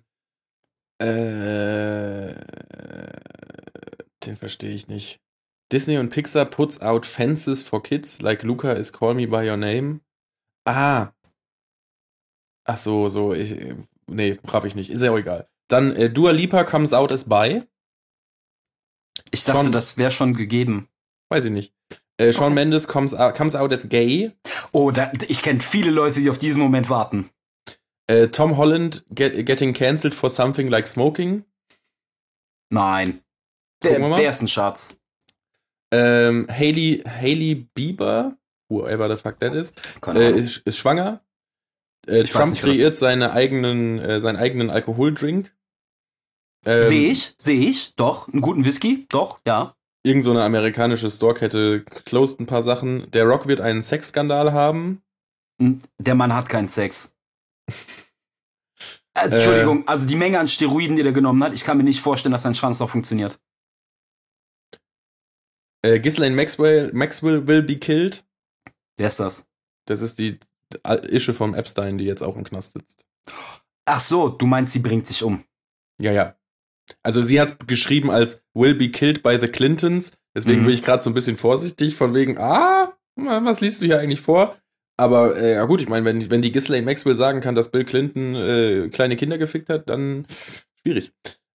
[1.01, 2.35] äh,
[4.25, 5.19] den verstehe ich nicht.
[5.71, 9.57] Disney und Pixar puts out fences for kids like Luca is Call Me By Your
[9.57, 10.01] Name.
[10.65, 11.11] Ah.
[12.65, 13.75] Ach so, so, ich,
[14.07, 14.89] nee, raff ich nicht.
[14.89, 15.47] Ist ja auch egal.
[15.67, 17.63] Dann äh, Dua Lipa comes out as bi.
[19.31, 19.71] Ich dachte, Schon.
[19.71, 20.87] das wäre schon gegeben.
[21.29, 21.73] Weiß ich nicht.
[22.17, 22.55] Äh, Shawn Okay.
[22.55, 24.31] Mendes comes out, comes out as gay.
[24.71, 27.29] Oh, da, ich kenne viele Leute, die auf diesen Moment warten.
[28.07, 31.43] Äh, Tom Holland get, getting cancelled for something like smoking.
[32.69, 33.24] Nein.
[33.85, 34.97] Der, der ist ein Schatz.
[35.91, 38.37] Ähm, Hailey, Hailey Bieber,
[38.69, 39.73] whoever the fuck that is,
[40.07, 41.21] äh, ist, ist schwanger.
[42.07, 45.51] Äh, Trump nicht, kreiert seine eigenen, äh, seinen eigenen Alkoholdrink.
[46.65, 47.95] Ähm, sehe ich, sehe ich.
[47.95, 49.05] Doch, einen guten Whisky.
[49.09, 49.75] Doch, ja.
[50.03, 53.09] Irgend so eine amerikanische Storekette closed ein paar Sachen.
[53.11, 55.01] Der Rock wird einen Sexskandal haben.
[55.59, 57.15] Hm, Der Mann hat keinen Sex.
[59.17, 59.39] Also, Äh.
[59.39, 62.33] Entschuldigung, also die Menge an Steroiden, die der genommen hat, ich kann mir nicht vorstellen,
[62.33, 63.39] dass sein Schwanz noch funktioniert.
[65.85, 68.25] Äh, Ghislaine Maxwell, Maxwell will be killed.
[68.97, 69.45] Wer ist das?
[69.87, 70.39] Das ist die
[71.09, 73.05] Ische vom Epstein, die jetzt auch im Knast sitzt.
[73.85, 75.43] Ach so, du meinst, sie bringt sich um.
[76.01, 76.35] Ja, ja.
[77.03, 80.17] Also sie hat geschrieben als will be killed by the Clintons.
[80.35, 80.65] Deswegen Mhm.
[80.65, 84.21] bin ich gerade so ein bisschen vorsichtig, von wegen, ah, was liest du hier eigentlich
[84.21, 84.57] vor?
[84.97, 87.85] Aber äh, ja gut, ich meine, wenn, wenn die Ghislaine Maxwell sagen kann, dass Bill
[87.85, 90.25] Clinton äh, kleine Kinder gefickt hat, dann
[90.81, 91.11] schwierig.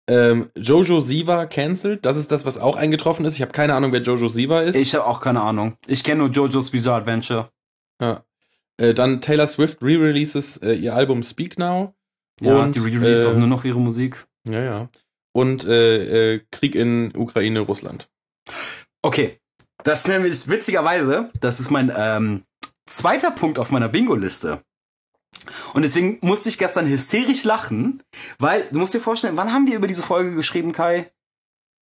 [0.10, 2.04] Ähm, Jojo Siva cancelled.
[2.04, 3.36] Das ist das, was auch eingetroffen ist.
[3.36, 4.76] Ich habe keine Ahnung, wer Jojo Siva ist.
[4.76, 5.78] Ich habe auch keine Ahnung.
[5.86, 7.52] Ich kenne nur JoJo's Bizarre Adventure.
[8.02, 8.24] ja.
[8.78, 11.94] äh, dann Taylor Swift re-releases äh, ihr Album Speak Now.
[12.42, 14.26] Ja, Und, die release äh, auch nur noch ihre Musik.
[14.48, 14.90] Ja, ja.
[15.32, 18.10] Und äh, äh, Krieg in Ukraine, Russland.
[19.04, 19.40] Okay,
[19.84, 22.44] das ist nämlich witzigerweise, das ist mein ähm,
[22.88, 24.64] zweiter Punkt auf meiner Bingo-Liste.
[25.74, 28.04] Und deswegen musste ich gestern hysterisch lachen,
[28.40, 31.12] weil du musst dir vorstellen, wann haben wir über diese Folge geschrieben, Kai?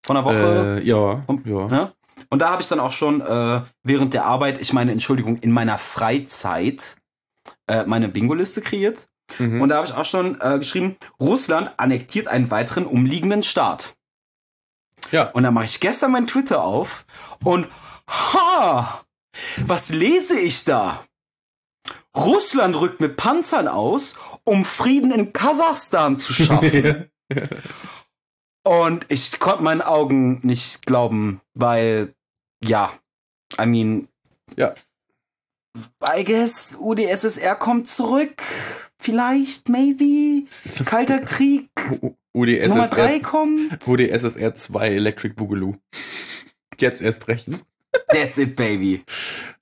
[0.06, 0.80] Von einer Woche?
[0.82, 1.68] Äh, ja, Und- ja.
[1.68, 1.94] Ne?
[2.30, 5.52] Und da habe ich dann auch schon äh, während der Arbeit, ich meine, Entschuldigung, in
[5.52, 6.96] meiner Freizeit
[7.68, 9.08] äh, meine Bingo-Liste kreiert.
[9.38, 9.62] Mhm.
[9.62, 13.96] Und da habe ich auch schon äh, geschrieben, Russland annektiert einen weiteren umliegenden Staat.
[15.12, 15.30] ja.
[15.32, 17.06] Und dann mache ich gestern mein Twitter auf
[17.44, 17.68] und
[18.10, 19.04] ha,
[19.66, 21.04] was lese ich da?
[22.18, 27.10] Russland rückt mit Panzern aus, um Frieden in Kasachstan zu schaffen.
[28.64, 32.14] und ich konnte meinen Augen nicht glauben, weil,
[32.64, 32.92] ja,
[33.62, 34.08] I mean,
[34.56, 34.74] Ja.
[36.04, 38.42] I guess UdSSR kommt zurück.
[39.00, 40.48] Vielleicht, maybe.
[40.86, 41.70] Kalter Krieg
[42.34, 43.88] Nummer 3 UdSSR, kommt.
[43.88, 45.76] UdSSR 2 Electric Boogaloo.
[46.80, 47.66] Jetzt erst rechts.
[48.10, 49.04] That's it, baby.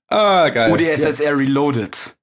[0.08, 0.72] Ah, geil.
[0.72, 2.15] UdSSR Reloaded.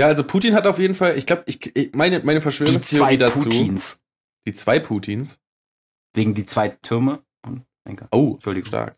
[0.00, 3.04] Ja, also Putin hat auf jeden Fall, ich glaube, ich, ich- meine, meine Die Verschwörungstheorie
[3.06, 3.44] zwei dazu.
[3.44, 4.00] Putins.
[4.46, 5.38] Die zwei Putins.
[6.14, 7.22] Wegen die zwei Türme.
[8.10, 8.66] Oh, Entschuldigung.
[8.66, 8.96] stark.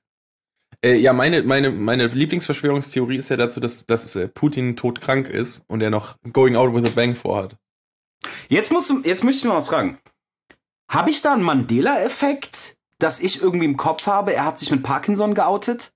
[0.81, 5.65] Äh, ja, meine, meine, meine Lieblingsverschwörungstheorie ist ja dazu, dass, dass äh, Putin todkrank ist
[5.67, 7.57] und er noch Going Out with a Bang vorhat.
[8.49, 9.99] Jetzt, musst du, jetzt möchte ich mal was fragen.
[10.89, 14.85] Habe ich da einen Mandela-Effekt, dass ich irgendwie im Kopf habe, er hat sich mit
[14.85, 15.93] Parkinson geoutet?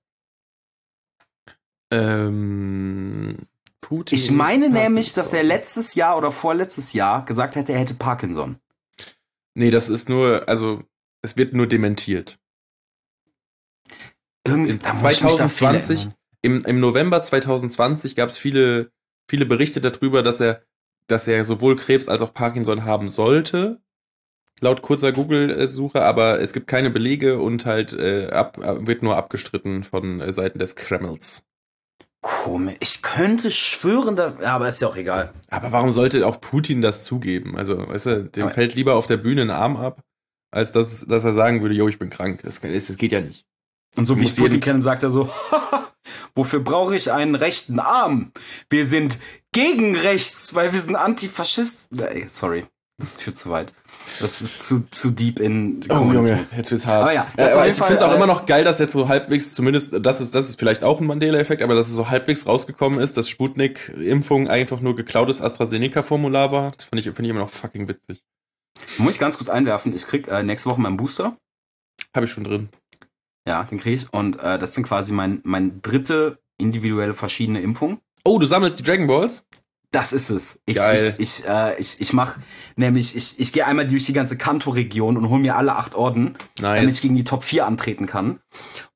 [1.91, 3.46] Ähm,
[3.87, 7.93] Putin ich meine nämlich, dass er letztes Jahr oder vorletztes Jahr gesagt hätte, er hätte
[7.93, 8.57] Parkinson.
[9.53, 10.83] Nee, das ist nur, also
[11.21, 12.37] es wird nur dementiert.
[14.45, 16.09] Irgendwie, 2020,
[16.41, 18.91] im, im November 2020 gab es viele,
[19.29, 20.63] viele Berichte darüber, dass er,
[21.07, 23.79] dass er sowohl Krebs als auch Parkinson haben sollte.
[24.59, 29.85] Laut kurzer Google-Suche, aber es gibt keine Belege und halt äh, ab, wird nur abgestritten
[29.85, 31.46] von äh, Seiten des Kremls.
[32.27, 32.75] Komisch.
[32.81, 35.33] Ich könnte schwören, da, aber ist ja auch egal.
[35.49, 37.57] Aber warum sollte auch Putin das zugeben?
[37.57, 40.03] Also, weißt du, dem aber fällt lieber auf der Bühne ein Arm ab,
[40.51, 42.41] als dass, dass er sagen würde, yo, ich bin krank.
[42.43, 43.45] Das, das geht ja nicht.
[43.95, 45.29] Und so wie ich Putin kenne, sagt er so,
[46.35, 48.33] wofür brauche ich einen rechten Arm?
[48.69, 49.19] Wir sind
[49.53, 52.27] gegen rechts, weil wir sind Antifaschisten.
[52.27, 52.65] Sorry,
[52.97, 53.73] das führt zu weit.
[54.19, 56.11] Das ist zu, zu deep in oh.
[56.11, 57.03] Junge, jetzt wird's hart.
[57.03, 59.07] Aber ja, äh, aber ich finde es auch äh, immer noch geil, dass jetzt so
[59.07, 62.47] halbwegs, zumindest, das ist, das ist vielleicht auch ein Mandela-Effekt, aber dass es so halbwegs
[62.47, 66.71] rausgekommen ist, dass Sputnik-Impfung einfach nur geklautes AstraZeneca-Formular war.
[66.71, 68.23] Das finde ich, finde ich immer noch fucking witzig.
[68.97, 71.37] Muss ich ganz kurz einwerfen, ich krieg äh, nächste Woche meinen Booster.
[72.15, 72.69] Habe ich schon drin.
[73.47, 74.13] Ja, den kriege ich.
[74.13, 77.99] Und äh, das sind quasi mein, mein dritte individuelle verschiedene Impfung.
[78.23, 79.45] Oh, du sammelst die Dragon Balls?
[79.91, 80.59] Das ist es.
[80.65, 81.15] Ich, Geil.
[81.17, 82.37] ich, ich, äh, ich, ich mach
[82.75, 86.37] nämlich, ich, ich gehe einmal durch die ganze Kanto-Region und hole mir alle acht Orden,
[86.59, 86.81] nice.
[86.81, 88.39] damit ich gegen die Top 4 antreten kann.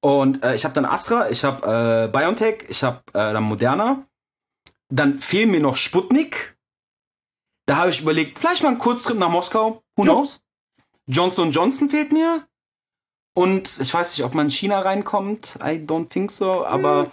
[0.02, 4.06] Und äh, ich habe dann Astra, ich habe äh, BioNTech, ich habe äh, dann Moderna.
[4.90, 6.58] Dann fehlen mir noch Sputnik.
[7.66, 9.84] Da habe ich überlegt, vielleicht mal einen Kurztrip nach Moskau.
[9.96, 10.42] Who knows?
[11.08, 12.46] Johnson Johnson fehlt mir.
[13.34, 15.58] Und ich weiß nicht, ob man in China reinkommt.
[15.64, 17.12] I don't think so, aber mhm.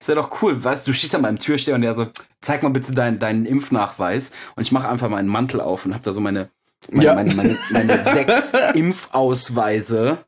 [0.00, 0.62] Ist ja doch cool.
[0.62, 2.06] Weißt du, du schießt an meinem Türsteher und der so,
[2.40, 4.30] zeig mal bitte deinen, deinen Impfnachweis.
[4.54, 6.50] Und ich mache einfach meinen Mantel auf und hab da so meine,
[6.90, 7.14] meine, ja.
[7.14, 10.24] meine, meine, meine sechs Impfausweise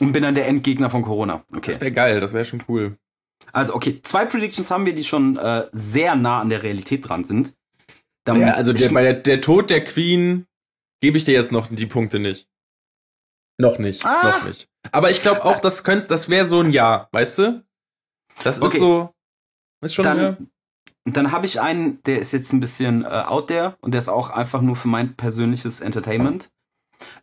[0.00, 1.44] und bin dann der Endgegner von Corona.
[1.54, 1.72] Okay.
[1.72, 2.96] Das wäre geil, das wäre schon cool.
[3.52, 7.24] Also, okay, zwei Predictions haben wir, die schon äh, sehr nah an der Realität dran
[7.24, 7.54] sind.
[8.24, 10.46] Dann, ja, also der, der, der Tod der Queen
[11.00, 12.48] gebe ich dir jetzt noch die Punkte nicht.
[13.58, 14.22] Noch nicht, ah.
[14.22, 14.68] noch nicht.
[14.92, 17.65] Aber ich glaube auch, das könnte, das wäre so ein Ja, weißt du?
[18.42, 18.74] Das okay.
[18.74, 19.14] ist so,
[19.82, 20.36] ist schon dann, ja.
[21.04, 24.08] dann habe ich einen, der ist jetzt ein bisschen äh, out there und der ist
[24.08, 26.50] auch einfach nur für mein persönliches Entertainment,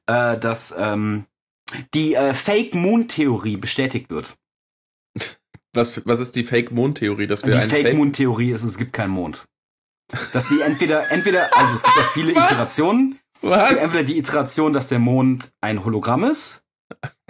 [0.07, 1.25] äh, dass ähm,
[1.93, 4.37] die äh, Fake Moon Theorie bestätigt wird.
[5.73, 7.27] Was, was ist die Fake Moon Theorie?
[7.27, 9.45] Dass wir die Fake, Fake Moon Theorie ist, es gibt keinen Mond.
[10.31, 13.63] Dass sie entweder, entweder, also es gibt ja viele Iterationen, was?
[13.63, 16.62] Es gibt entweder die Iteration, dass der Mond ein Hologramm ist.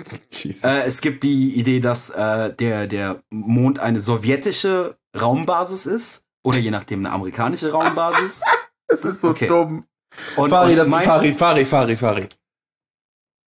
[0.63, 6.25] äh, es gibt die Idee, dass äh, der, der Mond eine sowjetische Raumbasis ist.
[6.43, 8.41] Oder je nachdem eine amerikanische Raumbasis.
[8.87, 9.47] Es ist so okay.
[9.47, 9.85] dumm.
[10.35, 12.29] Und, Fari, das ist Fari, Fari, Fari, Fari.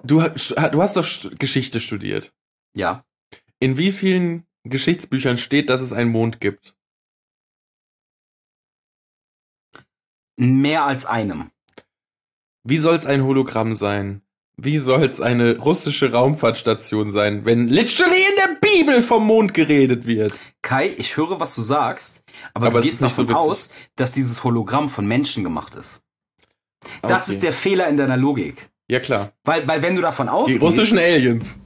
[0.04, 1.06] Du, du hast doch
[1.38, 2.34] Geschichte studiert.
[2.76, 3.06] Ja.
[3.60, 6.76] In wie vielen Geschichtsbüchern steht, dass es einen Mond gibt?
[10.38, 11.52] Mehr als einem.
[12.64, 14.25] Wie soll es ein Hologramm sein?
[14.58, 20.06] Wie soll es eine russische Raumfahrtstation sein, wenn literally in der Bibel vom Mond geredet
[20.06, 20.34] wird?
[20.62, 24.44] Kai, ich höre, was du sagst, aber, aber du gehst davon so aus, dass dieses
[24.44, 26.02] Hologramm von Menschen gemacht ist.
[27.02, 27.32] Das okay.
[27.32, 28.70] ist der Fehler in deiner Logik.
[28.90, 29.32] Ja, klar.
[29.44, 30.62] Weil, weil wenn du davon ausgehst...
[30.62, 31.60] Die russischen Aliens.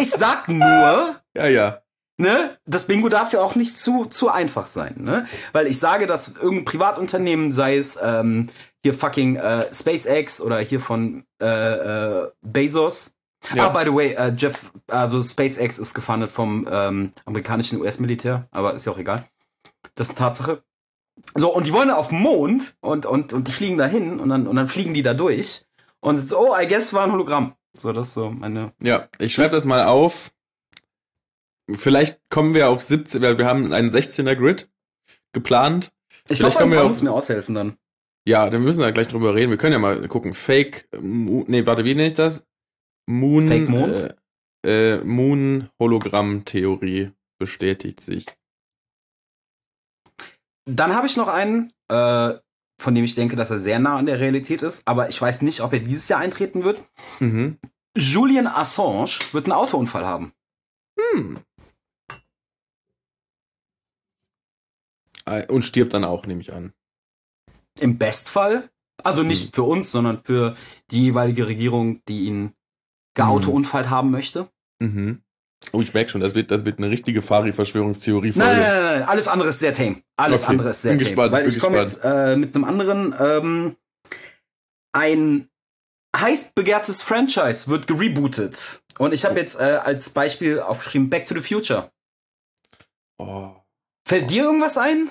[0.00, 1.16] ich sag nur...
[1.36, 1.84] Ja, ja
[2.16, 5.26] ne, das Bingo darf ja auch nicht zu, zu einfach sein, ne?
[5.52, 8.48] Weil ich sage, dass irgendein Privatunternehmen, sei es ähm,
[8.84, 13.14] hier fucking äh, SpaceX oder hier von äh, äh, Bezos.
[13.54, 13.68] Ja.
[13.68, 18.74] Ah, by the way, äh, Jeff, also SpaceX ist gefundet vom ähm, amerikanischen US-Militär, aber
[18.74, 19.26] ist ja auch egal.
[19.94, 20.62] Das ist eine Tatsache.
[21.34, 24.28] So, und die wollen auf den Mond und, und, und die fliegen da hin und
[24.28, 25.64] dann, und dann fliegen die da durch
[26.00, 27.54] und so, oh, I guess war ein Hologramm.
[27.72, 28.72] So, das ist so meine.
[28.82, 30.30] Ja, ich schreibe das mal auf.
[31.72, 34.68] Vielleicht kommen wir auf 17, weil wir haben einen 16er Grid
[35.32, 35.90] geplant.
[36.28, 37.78] Ich glaube, können wir mir aushelfen dann.
[38.26, 39.50] Ja, dann müssen wir gleich drüber reden.
[39.50, 40.32] Wir können ja mal gucken.
[40.32, 42.46] Fake, nee, warte, wie nenne ich das?
[43.06, 44.14] Moon, Fake Mond?
[44.64, 48.26] Äh, äh, Moon Hologramm Theorie bestätigt sich.
[50.64, 52.32] Dann habe ich noch einen, äh,
[52.80, 55.42] von dem ich denke, dass er sehr nah an der Realität ist, aber ich weiß
[55.42, 56.82] nicht, ob er dieses Jahr eintreten wird.
[57.20, 57.58] Mhm.
[57.96, 60.32] Julian Assange wird einen Autounfall haben.
[60.98, 61.38] Hm.
[65.26, 66.72] Äh, und stirbt dann auch, nehme ich an.
[67.80, 68.70] Im Bestfall
[69.02, 69.52] Also nicht Hm.
[69.52, 70.56] für uns, sondern für
[70.90, 72.52] die jeweilige Regierung, die ihn
[73.14, 74.48] geautounfallt haben möchte.
[74.80, 75.22] Mhm.
[75.72, 78.32] Oh, ich merke schon, das wird, das wird eine richtige Fari-Verschwörungstheorie.
[78.36, 80.02] Nein, nein, nein, nein, alles andere ist sehr tame.
[80.16, 81.08] Alles Okay, andere ist sehr bin tame.
[81.10, 83.14] gespannt, Weil ich komme jetzt äh, mit einem anderen.
[83.18, 83.76] Ähm,
[84.92, 85.48] ein
[86.16, 88.82] heiß begehrtes Franchise wird gerebootet.
[88.98, 91.90] Und ich habe jetzt äh, als Beispiel aufgeschrieben Back to the Future.
[93.18, 93.50] Oh.
[94.06, 95.10] Fällt dir irgendwas ein?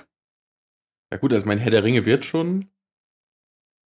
[1.14, 2.64] Ja gut, also mein Herr der Ringe wird schon.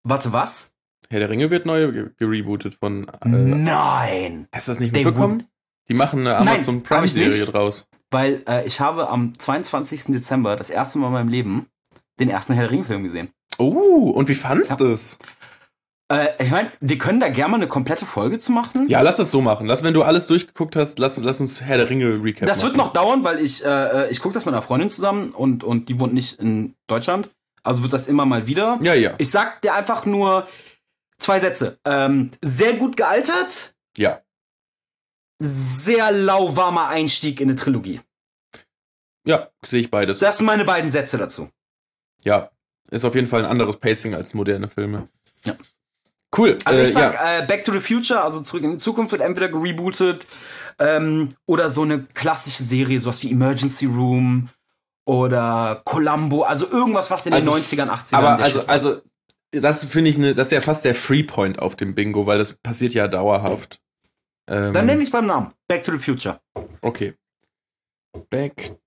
[0.04, 0.72] Warte, was?
[1.10, 3.06] Herr der Ringe wird neu ge- gerebootet von.
[3.22, 4.48] Äh, Nein!
[4.54, 5.46] hast du das nicht mitbekommen?
[5.90, 7.52] Die machen eine Amazon Prime-Serie nicht.
[7.52, 7.90] draus.
[8.12, 10.06] Weil äh, ich habe am 22.
[10.06, 11.68] Dezember das erste Mal in meinem Leben
[12.18, 13.28] den ersten Herr der Ringe-Film gesehen.
[13.58, 14.78] Oh, und wie fandst Ja.
[14.78, 15.20] du es?
[16.10, 18.88] Äh, ich meine, wir können da gerne mal eine komplette Folge zu machen.
[18.90, 19.68] Ja, lass das so machen.
[19.68, 22.68] Lass, wenn du alles durchgeguckt hast, lass, lass uns Herr der Ringe Recap Das machen.
[22.70, 23.68] wird noch dauern, weil ich, äh,
[24.06, 27.30] äh, ich gucke das mit einer Freundin zusammen und, und die wohnt nicht in Deutschland.
[27.64, 28.80] Also wird das immer mal wieder.
[28.82, 29.16] Ja, ja.
[29.18, 30.48] Ich sag dir einfach nur
[31.18, 31.78] zwei Sätze.
[31.84, 34.22] Ähm, sehr gut gealtert, Ja.
[35.40, 38.00] sehr lauwarmer Einstieg in eine Trilogie.
[39.26, 40.20] Ja, sehe ich beides.
[40.20, 41.50] Das sind meine beiden Sätze dazu.
[42.24, 42.50] ja.
[42.90, 45.10] Ist auf jeden Fall ein anderes Pacing als moderne Filme.
[45.44, 45.58] Ja.
[46.36, 46.58] Cool.
[46.66, 47.40] Also äh, ich sag, ja.
[47.40, 50.28] äh, Back to the Future, also zurück in die Zukunft wird entweder gerebootet
[50.80, 54.50] ähm, oder so eine klassische Serie, sowas wie Emergency Room
[55.06, 59.02] oder Columbo, also irgendwas, was in Also, den 90ern, 80ern Aber also, also,
[59.52, 62.38] das finde ich, ne, das ist ja fast der Free Point auf dem Bingo, weil
[62.38, 63.80] das passiert ja dauerhaft.
[64.50, 65.54] Ähm, Dann nenne ich beim Namen.
[65.68, 66.40] Back to the Future.
[66.82, 67.14] Okay.
[68.30, 68.78] Back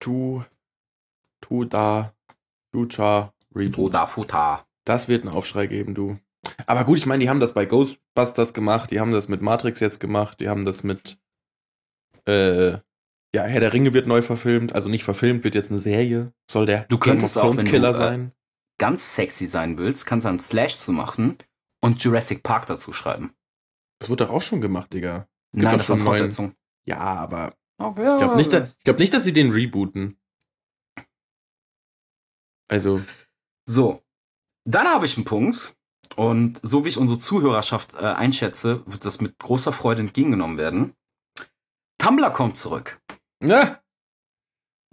[0.00, 0.44] to,
[1.42, 2.12] to da,
[2.72, 3.78] future, reboot.
[3.90, 4.64] Oder Futa.
[4.84, 6.18] Das wird einen Aufschrei geben, du.
[6.66, 9.80] Aber gut, ich meine, die haben das bei Ghostbusters gemacht, die haben das mit Matrix
[9.80, 11.18] jetzt gemacht, die haben das mit,
[12.26, 12.70] äh,
[13.34, 16.32] ja, Herr der Ringe wird neu verfilmt, also nicht verfilmt, wird jetzt eine Serie.
[16.50, 18.32] Soll der Du könntest auch, wenn du, Killer äh, sein?
[18.78, 21.36] Ganz sexy sein willst, kannst du einen Slash zu machen
[21.82, 23.34] und Jurassic Park dazu schreiben.
[24.00, 25.28] Das wurde doch auch schon gemacht, Digga.
[25.52, 26.54] Gibt Nein, das war schon neuen- Fortsetzung.
[26.86, 30.18] Ja, aber Okay, ich glaube nicht, dass- ich glaub nicht, dass sie den rebooten.
[32.68, 33.00] Also,
[33.68, 34.02] So,
[34.64, 35.75] dann habe ich einen Punkt.
[36.16, 40.94] Und so wie ich unsere Zuhörerschaft äh, einschätze, wird das mit großer Freude entgegengenommen werden.
[41.98, 43.00] Tumblr kommt zurück.
[43.42, 43.80] Ja.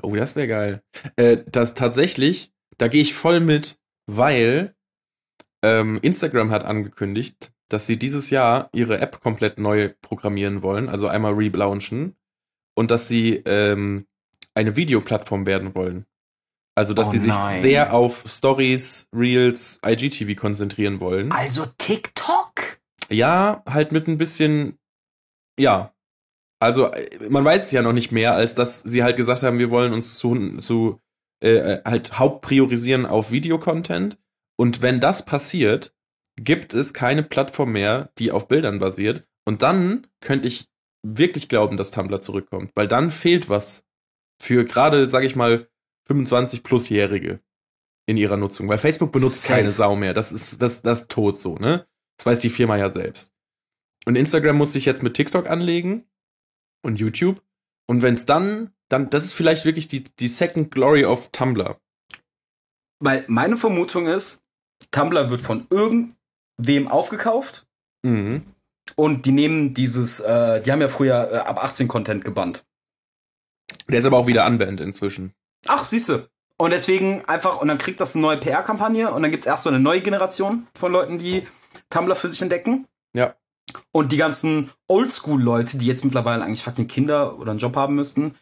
[0.01, 0.83] Oh, das wäre geil.
[1.15, 4.75] Äh, das tatsächlich, da gehe ich voll mit, weil
[5.63, 11.07] ähm, Instagram hat angekündigt, dass sie dieses Jahr ihre App komplett neu programmieren wollen, also
[11.07, 12.17] einmal relaunchen
[12.75, 14.05] und dass sie ähm,
[14.53, 16.05] eine Videoplattform werden wollen.
[16.75, 17.59] Also, dass Oh sie sich nein.
[17.59, 21.31] sehr auf Stories, Reels, IGTV konzentrieren wollen.
[21.31, 22.79] Also TikTok.
[23.09, 24.79] Ja, halt mit ein bisschen,
[25.59, 25.93] ja.
[26.59, 29.59] Also, äh, man weiß es ja noch nicht mehr, als dass sie halt gesagt haben,
[29.59, 30.99] wir wollen uns zu, zu
[31.41, 34.17] äh, halt hauptpriorisieren auf Videocontent.
[34.57, 35.93] Und wenn das passiert,
[36.37, 39.27] gibt es keine Plattform mehr, die auf Bildern basiert.
[39.45, 40.69] Und dann könnte ich
[41.05, 42.71] wirklich glauben, dass Tumblr zurückkommt.
[42.75, 43.85] Weil dann fehlt was
[44.41, 45.67] für gerade, sag ich mal,
[46.09, 47.39] 25-Plus-Jährige
[48.05, 48.67] in ihrer Nutzung.
[48.67, 49.53] Weil Facebook benutzt Safe.
[49.55, 50.13] keine Sau mehr.
[50.13, 51.87] Das ist, das, das ist tot so, ne?
[52.17, 53.31] Das weiß die Firma ja selbst.
[54.05, 56.05] Und Instagram muss sich jetzt mit TikTok anlegen
[56.83, 57.41] und YouTube.
[57.87, 61.79] Und wenn es dann, dann, das ist vielleicht wirklich die, die Second Glory of Tumblr.
[62.99, 64.43] Weil meine Vermutung ist,
[64.91, 67.65] Tumblr wird von irgendwem aufgekauft
[68.05, 68.43] Mhm.
[68.97, 72.65] und die nehmen dieses, äh, die haben ja früher äh, ab 18 Content gebannt.
[73.87, 75.33] Der ist aber auch wieder unbanned inzwischen.
[75.67, 76.29] Ach, siehste.
[76.57, 79.83] Und deswegen einfach, und dann kriegt das eine neue PR-Kampagne und dann gibt's erstmal eine
[79.83, 81.47] neue Generation von Leuten, die
[81.89, 82.87] Tumblr für sich entdecken.
[83.13, 83.35] Ja.
[83.91, 88.35] Und die ganzen Oldschool-Leute, die jetzt mittlerweile eigentlich fucking Kinder oder einen Job haben müssten,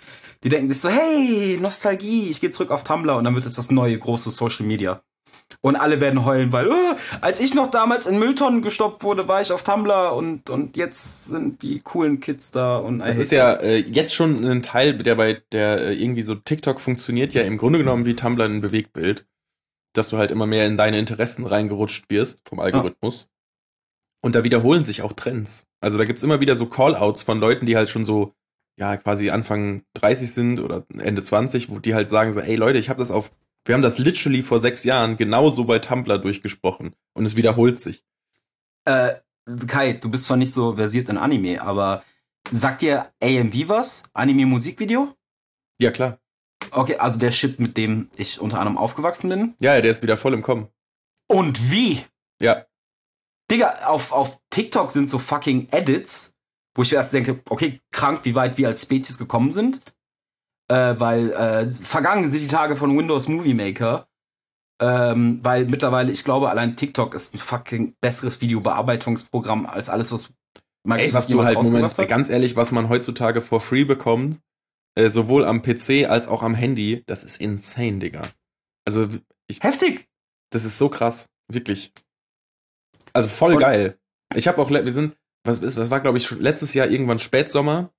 [0.44, 3.56] die denken sich so, hey, Nostalgie, ich gehe zurück auf Tumblr und dann wird es
[3.56, 5.02] das neue große Social Media.
[5.60, 9.42] Und alle werden heulen, weil, äh, als ich noch damals in Mülltonnen gestoppt wurde, war
[9.42, 13.54] ich auf Tumblr und, und jetzt sind die coolen Kids da und Es ist ja
[13.56, 17.58] äh, jetzt schon ein Teil, der bei der äh, irgendwie so TikTok funktioniert ja im
[17.58, 19.26] Grunde genommen wie Tumblr ein Bewegtbild,
[19.94, 23.30] dass du halt immer mehr in deine Interessen reingerutscht wirst vom Algorithmus.
[24.22, 25.68] Und da wiederholen sich auch Trends.
[25.82, 28.34] Also da gibt's immer wieder so Callouts von Leuten, die halt schon so,
[28.80, 32.78] ja, quasi Anfang 30 sind oder Ende 20, wo die halt sagen so, ey Leute,
[32.78, 33.32] ich habe das auf,
[33.66, 36.96] wir haben das literally vor sechs Jahren genauso bei Tumblr durchgesprochen.
[37.14, 38.04] Und es wiederholt sich.
[38.86, 39.16] Äh,
[39.68, 42.04] Kai, du bist zwar nicht so versiert in Anime, aber
[42.50, 44.04] sagt dir AMV was?
[44.14, 45.16] Anime-Musikvideo?
[45.80, 46.20] Ja, klar.
[46.72, 49.56] Okay, also der Shit, mit dem ich unter anderem aufgewachsen bin.
[49.60, 50.68] Ja, der ist wieder voll im Kommen.
[51.28, 52.04] Und wie?
[52.42, 52.66] Ja.
[53.50, 56.36] Digga, auf, auf TikTok sind so fucking Edits,
[56.76, 59.82] wo ich mir erst denke, okay, krank, wie weit wir als Spezies gekommen sind.
[60.72, 64.08] Äh, weil äh, vergangen sind die Tage von Windows Movie Maker.
[64.82, 70.32] Ähm, weil mittlerweile, ich glaube, allein TikTok ist ein fucking besseres Videobearbeitungsprogramm als alles, was
[70.90, 72.08] Ey, was du halt, Moment, hat.
[72.08, 74.40] ganz ehrlich, was man heutzutage for free bekommt,
[74.96, 78.24] äh, sowohl am PC als auch am Handy, das ist insane, Digga.
[78.86, 79.08] Also,
[79.48, 79.62] ich.
[79.62, 80.08] Heftig!
[80.52, 81.30] Das ist so krass.
[81.50, 81.92] Wirklich.
[83.14, 84.00] Also voll Und geil.
[84.34, 87.92] Ich habe auch, wir sind, was ist, was war, glaube ich, letztes Jahr irgendwann Spätsommer,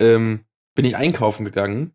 [0.00, 0.44] ähm,
[0.76, 1.92] bin ich einkaufen gegangen.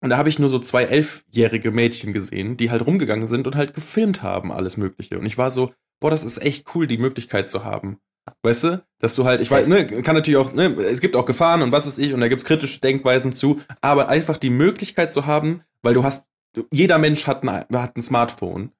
[0.00, 3.56] Und da habe ich nur so zwei elfjährige Mädchen gesehen, die halt rumgegangen sind und
[3.56, 5.18] halt gefilmt haben, alles Mögliche.
[5.18, 7.98] Und ich war so, boah, das ist echt cool, die Möglichkeit zu haben.
[8.42, 8.84] Weißt du?
[9.00, 11.72] Dass du halt, ich weiß, ne, kann natürlich auch, ne, es gibt auch Gefahren und
[11.72, 15.62] was weiß ich, und da gibt's kritische Denkweisen zu, aber einfach die Möglichkeit zu haben,
[15.82, 16.26] weil du hast,
[16.72, 18.72] jeder Mensch hat ein, hat ein Smartphone.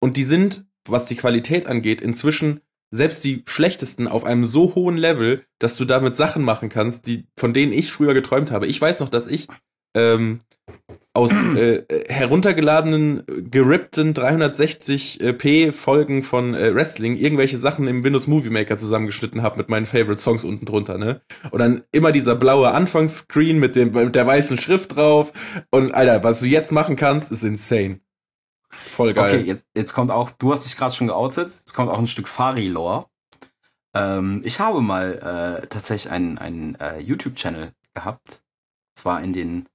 [0.00, 2.60] Und die sind, was die Qualität angeht, inzwischen
[2.90, 7.26] selbst die schlechtesten auf einem so hohen Level, dass du damit Sachen machen kannst, die,
[7.36, 8.66] von denen ich früher geträumt habe.
[8.66, 9.48] Ich weiß noch, dass ich
[9.96, 10.40] ähm,
[11.14, 18.76] aus äh, heruntergeladenen, gerippten 360p Folgen von äh, Wrestling irgendwelche Sachen im Windows Movie Maker
[18.76, 21.22] zusammengeschnitten habe mit meinen Favorite Songs unten drunter, ne?
[21.50, 25.32] Und dann immer dieser blaue Anfangsscreen mit dem mit der weißen Schrift drauf
[25.70, 28.00] und Alter, was du jetzt machen kannst, ist insane.
[28.90, 29.34] Voll geil.
[29.34, 32.06] Okay, jetzt, jetzt kommt auch, du hast dich gerade schon geoutet, jetzt kommt auch ein
[32.06, 33.06] Stück Fari-Lore.
[33.94, 38.42] Ähm, ich habe mal äh, tatsächlich einen, einen äh, YouTube-Channel gehabt.
[38.96, 39.68] Zwar in den,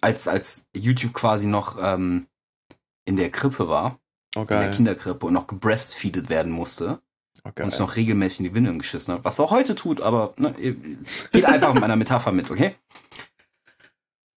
[0.00, 2.26] als, als YouTube quasi noch ähm,
[3.04, 3.98] in der Krippe war.
[4.34, 4.54] Okay.
[4.54, 7.02] Oh, in der Kinderkrippe und noch gebreastfeedet werden musste.
[7.44, 7.60] Okay.
[7.60, 9.24] Oh, und es noch regelmäßig in die Windeln geschissen hat.
[9.24, 10.54] Was er auch heute tut, aber ne,
[11.32, 12.76] geht einfach mit meiner Metapher mit, okay?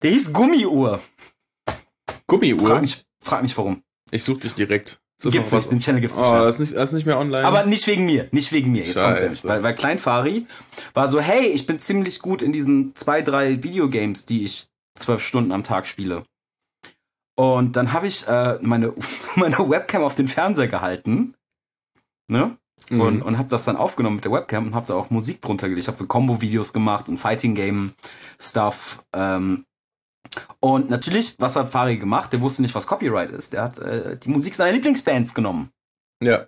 [0.01, 0.99] Der hieß Gummiuhr.
[2.27, 2.67] Gummiuhr?
[2.67, 3.81] Frag mich, Frag mich warum.
[4.11, 4.99] Ich suche dich direkt.
[5.21, 6.27] Gibt's nicht, den Channel gibt's nicht.
[6.27, 7.45] Oh, das ist nicht, das ist nicht mehr online.
[7.45, 8.83] Aber nicht wegen mir, nicht wegen mir.
[8.83, 9.45] Jetzt kommt's nämlich.
[9.45, 10.45] Weil, weil Kleinfari
[10.93, 15.23] war so, hey, ich bin ziemlich gut in diesen zwei, drei Videogames, die ich zwölf
[15.23, 16.23] Stunden am Tag spiele.
[17.35, 18.93] Und dann habe ich äh, meine,
[19.35, 21.35] meine Webcam auf den Fernseher gehalten.
[22.27, 22.57] Ne?
[22.89, 23.01] Mhm.
[23.01, 25.69] Und, und habe das dann aufgenommen mit der Webcam und habe da auch Musik drunter
[25.69, 25.83] gelegt.
[25.83, 29.03] Ich habe so Combo-Videos gemacht und Fighting-Game-Stuff.
[29.13, 29.65] Ähm,
[30.59, 32.33] und natürlich, was hat Fari gemacht?
[32.33, 33.53] Der wusste nicht, was Copyright ist.
[33.53, 35.69] Der hat äh, die Musik seiner Lieblingsbands genommen.
[36.23, 36.45] Ja.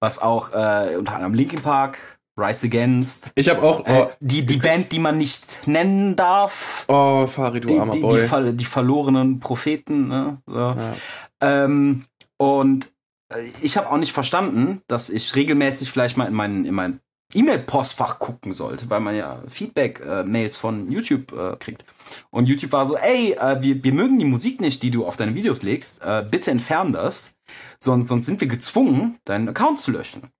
[0.00, 1.98] Was auch äh, unter anderem Linkin Park,
[2.38, 3.32] Rise Against.
[3.36, 6.84] Ich habe auch äh, oh, die die Band, die man nicht nennen darf.
[6.88, 8.28] Oh, Fari, du die, armer die, Boy.
[8.28, 10.08] Die, die, verlorenen Propheten.
[10.08, 10.38] Ne?
[10.46, 10.58] So.
[10.58, 10.94] Ja.
[11.40, 12.04] Ähm,
[12.36, 12.92] und
[13.32, 17.00] äh, ich habe auch nicht verstanden, dass ich regelmäßig vielleicht mal in meinen in mein
[17.34, 21.84] E-Mail-Postfach gucken sollte, weil man ja Feedback-Mails von YouTube äh, kriegt.
[22.30, 25.16] Und YouTube war so, ey, äh, wir, wir mögen die Musik nicht, die du auf
[25.16, 26.02] deine Videos legst.
[26.02, 27.34] Äh, bitte entfern das.
[27.78, 30.30] Sonst, sonst sind wir gezwungen, deinen Account zu löschen.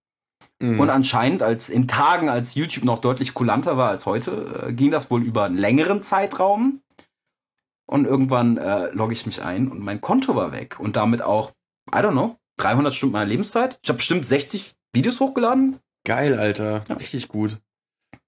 [0.61, 0.81] Mhm.
[0.81, 4.91] Und anscheinend, als in Tagen, als YouTube noch deutlich kulanter war als heute, äh, ging
[4.91, 6.81] das wohl über einen längeren Zeitraum.
[7.87, 10.81] Und irgendwann äh, logge ich mich ein und mein Konto war weg.
[10.81, 11.53] Und damit auch,
[11.95, 13.79] I don't know, 300 Stunden meiner Lebenszeit.
[13.83, 15.81] Ich habe bestimmt 60 Videos hochgeladen.
[16.05, 16.85] Geil, Alter.
[16.89, 16.97] Ja.
[16.97, 17.59] Richtig gut.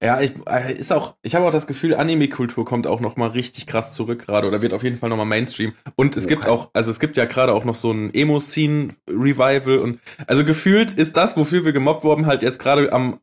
[0.02, 3.28] Ja, ich, äh, ist auch, ich habe auch das Gefühl, Anime-Kultur kommt auch noch mal
[3.28, 5.72] richtig krass zurück gerade oder wird auf jeden Fall noch mal Mainstream.
[5.94, 6.34] Und es okay.
[6.34, 10.94] gibt auch, also es gibt ja gerade auch noch so ein Emo-Scene-Revival und also gefühlt
[10.94, 13.20] ist das, wofür wir gemobbt wurden, halt jetzt gerade am,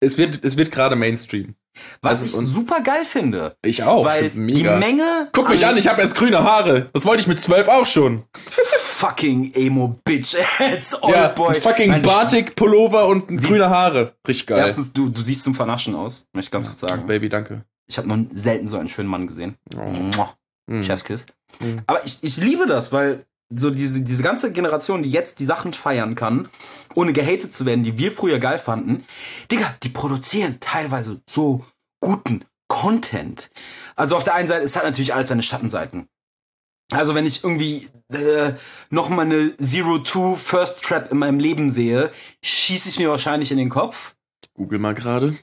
[0.00, 1.54] es wird, es wird gerade Mainstream.
[2.00, 3.56] Was also, ich super geil finde.
[3.62, 4.04] Ich auch.
[4.04, 5.28] Weil die Menge.
[5.32, 6.90] Guck mich an, ich habe jetzt grüne Haare.
[6.92, 8.24] Das wollte ich mit zwölf auch schon.
[9.00, 10.36] fucking Emo Bitch.
[10.60, 14.14] It's all ja, fucking Batik Pullover und grüne Haare.
[14.28, 14.58] Richtig geil.
[14.58, 17.06] Erstens, du, du siehst zum Vernaschen aus, möchte ich ganz kurz sagen.
[17.06, 17.64] Baby, danke.
[17.88, 19.56] Ich habe noch selten so einen schönen Mann gesehen.
[19.76, 20.26] Oh.
[20.66, 20.82] Mm.
[20.82, 21.26] Chefskiss.
[21.60, 21.78] Mm.
[21.86, 25.72] Aber ich, ich liebe das, weil so diese, diese ganze Generation, die jetzt die Sachen
[25.72, 26.48] feiern kann,
[26.94, 29.04] ohne gehatet zu werden, die wir früher geil fanden,
[29.50, 31.64] Digga, die produzieren teilweise so
[32.00, 33.50] guten Content.
[33.96, 36.06] Also auf der einen Seite, es hat natürlich alles seine Schattenseiten.
[36.90, 38.52] Also wenn ich irgendwie äh,
[38.90, 42.10] noch mal eine Zero-Two First Trap in meinem Leben sehe,
[42.42, 44.14] schieße ich mir wahrscheinlich in den Kopf.
[44.54, 45.36] Google mal gerade.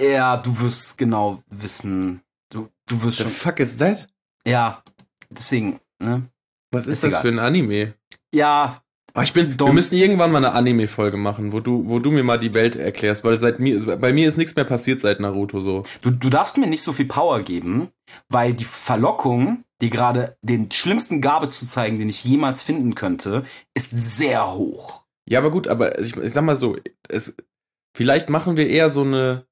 [0.00, 2.22] Ja, du wirst genau wissen.
[2.50, 3.32] Du, du wirst The schon.
[3.32, 4.08] fuck is that?
[4.46, 4.82] Ja,
[5.30, 6.28] deswegen, ne?
[6.72, 7.22] Was ist, ist das egal.
[7.22, 7.94] für ein Anime?
[8.32, 8.82] Ja.
[9.14, 12.22] Oh, ich bin, wir müssen irgendwann mal eine Anime-Folge machen, wo du, wo du mir
[12.22, 15.60] mal die Welt erklärst, weil seit mir, bei mir ist nichts mehr passiert seit Naruto
[15.60, 15.82] so.
[16.02, 17.88] Du, du darfst mir nicht so viel Power geben,
[18.28, 23.44] weil die Verlockung, dir gerade den schlimmsten Gabe zu zeigen, den ich jemals finden könnte,
[23.74, 25.04] ist sehr hoch.
[25.28, 26.76] Ja, aber gut, aber ich, ich sag mal so,
[27.08, 27.36] es,
[27.96, 29.46] vielleicht machen wir eher so eine,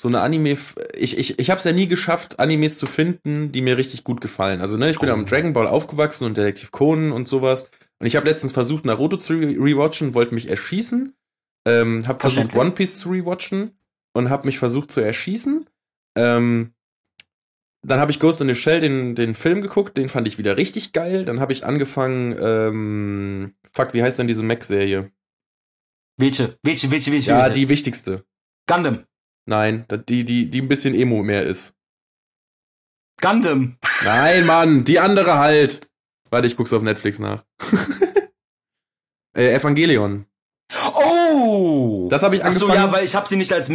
[0.00, 0.56] so eine Anime.
[0.94, 4.20] Ich, ich, ich habe es ja nie geschafft, Animes zu finden, die mir richtig gut
[4.20, 4.60] gefallen.
[4.60, 5.12] Also, ne, ich bin oh.
[5.12, 7.70] am Dragon Ball aufgewachsen und Detektiv Conan und sowas.
[8.00, 11.14] Und ich habe letztens versucht, Naruto zu rewatchen, wollte mich erschießen.
[11.66, 13.78] Ähm, habe versucht, One Piece zu rewatchen
[14.14, 15.66] und habe mich versucht zu erschießen.
[16.16, 16.72] Ähm,
[17.88, 20.56] dann habe ich Ghost in the Shell, den, den Film geguckt, den fand ich wieder
[20.56, 21.24] richtig geil.
[21.24, 25.10] Dann habe ich angefangen, ähm, fuck, wie heißt denn diese Mac-Serie?
[26.18, 26.58] Welche?
[26.62, 27.30] Welche, welche, welche?
[27.30, 27.52] Ja, welche?
[27.52, 28.24] die wichtigste.
[28.66, 29.06] Gundam.
[29.46, 31.74] Nein, die, die, die ein bisschen Emo mehr ist.
[33.20, 33.78] Gundam.
[34.04, 35.88] Nein, Mann, die andere halt.
[36.30, 37.44] Warte, ich guck's auf Netflix nach.
[39.36, 40.26] äh, Evangelion.
[40.94, 42.08] Oh!
[42.10, 42.74] Das habe ich angefangen.
[42.74, 43.68] ja, weil ich habe sie nicht als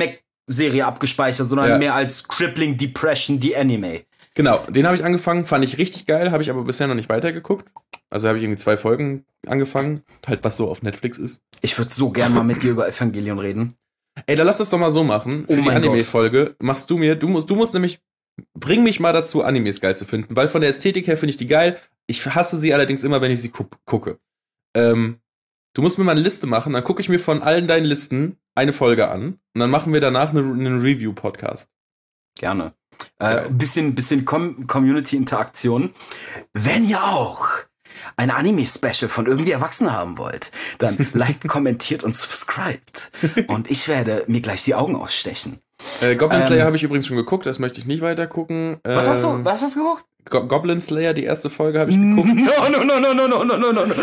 [0.48, 1.78] Mac-Serie abgespeichert, sondern Ja.
[1.78, 4.02] mehr als Crippling Depression, die Anime.
[4.36, 7.10] Genau, den habe ich angefangen, fand ich richtig geil, habe ich aber bisher noch nicht
[7.10, 7.68] weitergeguckt.
[8.10, 11.42] Also habe ich irgendwie zwei Folgen angefangen, halt was so auf Netflix ist.
[11.62, 13.74] Ich würde so gern mal mit dir über Evangelion reden.
[14.26, 15.46] Ey, dann lass das doch mal so machen.
[15.48, 15.90] Oh Für die mein Gott.
[15.92, 18.00] Anime-Folge machst du mir, du musst, du musst nämlich,
[18.54, 21.38] bring mich mal dazu, Animes geil zu finden, weil von der Ästhetik her finde ich
[21.38, 21.78] die geil.
[22.08, 24.20] Ich hasse sie allerdings immer, wenn ich sie gu gucke.
[24.76, 25.18] Ähm,
[25.74, 28.38] du musst mir mal eine Liste machen, dann gucke ich mir von allen deinen Listen
[28.56, 31.70] eine Folge an und dann machen wir danach eine, einen Review-Podcast.
[32.36, 32.74] Gerne.
[33.20, 35.94] Äh, bisschen bisschen Com Community-Interaktion.
[36.54, 37.48] Wenn ihr auch
[38.18, 43.12] ein Anime-Special von irgendwie Erwachsenen haben wollt, dann liked, kommentiert und subscribt.
[43.48, 45.60] Und ich werde mir gleich die Augen ausstechen.
[46.02, 48.78] Äh, Goblin Ähm, Slayer habe ich übrigens schon geguckt, das möchte ich nicht weiter gucken.
[48.84, 50.06] Was hast du, Ähm, was hast du geguckt?
[50.30, 52.30] Go Goblin Slayer, die erste Folge habe ich geguckt.
[52.34, 53.94] No, no, no, no, no, no, no, no, no.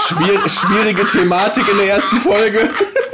[0.00, 2.70] Schwier schwierige Thematik in der ersten Folge.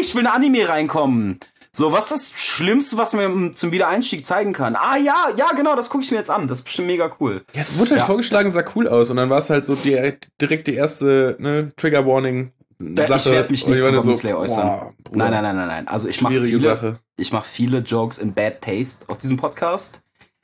[0.00, 1.40] Ich will in Anime reinkommen.
[1.72, 4.74] So, was ist das Schlimmste, was man zum Wiedereinstieg zeigen kann?
[4.74, 6.46] Ah ja, ja, genau, das gucke ich mir jetzt an.
[6.48, 7.44] Das ist bestimmt mega cool.
[7.52, 8.06] Ja, es wurde halt Ja.
[8.06, 9.10] vorgeschlagen, sah cool aus.
[9.10, 12.52] Und dann war es halt so direkt, direkt die erste ne, Trigger Warning.
[12.80, 13.32] Da- ich Sache.
[13.32, 14.66] werd mich nicht ich zu Goblin so, Slayer äußern.
[14.68, 15.88] boah, Nein, nein, nein, nein, nein.
[15.88, 16.98] Also ich mache viele, Sache.
[17.16, 20.00] ich mache viele Jokes in Bad Taste auf diesem Podcast.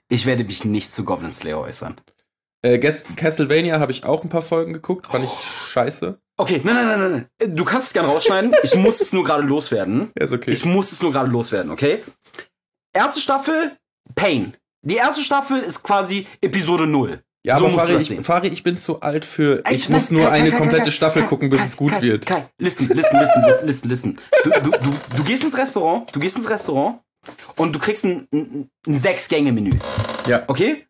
[0.09, 1.95] Ich werde mich nicht zu Goblin Slayer äußern.
[2.65, 5.39] Äh, Castlevania habe ich auch ein paar Folgen geguckt, fand ich Oh.
[5.71, 6.19] scheiße.
[6.39, 7.57] Okay, nein, nein, nein, nein, nein.
[7.57, 8.55] Du kannst es gerne rausschneiden.
[8.63, 10.11] Ich muss es nur gerade loswerden.
[10.19, 10.51] Ja, ist okay.
[10.51, 12.03] Ich muss es nur gerade loswerden, okay?
[12.95, 13.77] Erste Staffel,
[14.15, 14.57] Pain.
[14.83, 17.21] Die erste Staffel ist quasi Episode 0.
[17.45, 18.21] ja, so aber Fari, ich.
[18.23, 19.63] Fari, ich bin zu alt für.
[19.71, 22.25] Ich nein, muss nur Kai, eine Kai, komplette Kai, Staffel gucken, bis es gut wird.
[22.27, 24.21] Kai, listen, listen, listen, listen, listen, listen.
[24.43, 27.01] Du, du, du, du gehst ins Restaurant, du gehst ins Restaurant
[27.57, 29.73] und du kriegst ein, ein, ein Sechs-Gänge-Menü.
[30.27, 30.45] Ja.
[30.47, 30.87] Okay?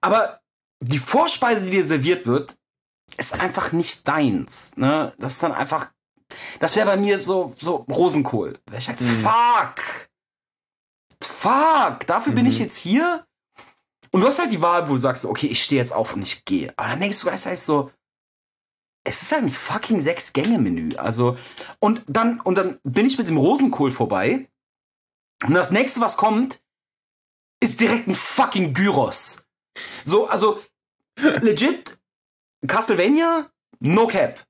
[0.00, 0.40] Aber
[0.80, 2.56] die Vorspeise, die dir serviert wird,
[3.16, 4.76] ist einfach nicht deins.
[4.76, 5.12] Ne?
[5.18, 5.90] Das ist dann einfach.
[6.60, 8.58] Das wäre bei mir so, so Rosenkohl.
[8.76, 9.22] Ich halt, Mhm.
[9.22, 10.08] fuck.
[11.22, 12.06] Fuck.
[12.06, 12.50] Dafür bin Mhm.
[12.50, 13.26] ich jetzt hier.
[14.10, 16.22] Und du hast halt die Wahl, wo du sagst, okay, ich stehe jetzt auf und
[16.22, 16.72] ich gehe.
[16.76, 17.90] Aber dann denkst du gleichzeitig so,
[19.04, 20.96] es ist halt ein fucking Sechs-Gänge-Menü.
[20.96, 21.36] Also,
[21.78, 24.48] und dann, und dann bin ich mit dem Rosenkohl vorbei.
[25.44, 26.60] Und das nächste, was kommt,
[27.60, 29.44] ist direkt ein fucking Gyros.
[30.08, 30.60] So, also,
[31.20, 31.98] legit,
[32.66, 33.50] Castlevania,
[33.80, 34.42] no cap.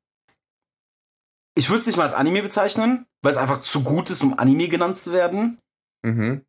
[1.56, 4.38] Ich würde es nicht mal als Anime bezeichnen, weil es einfach zu gut ist, um
[4.38, 5.58] Anime genannt zu werden.
[6.02, 6.44] Mhm.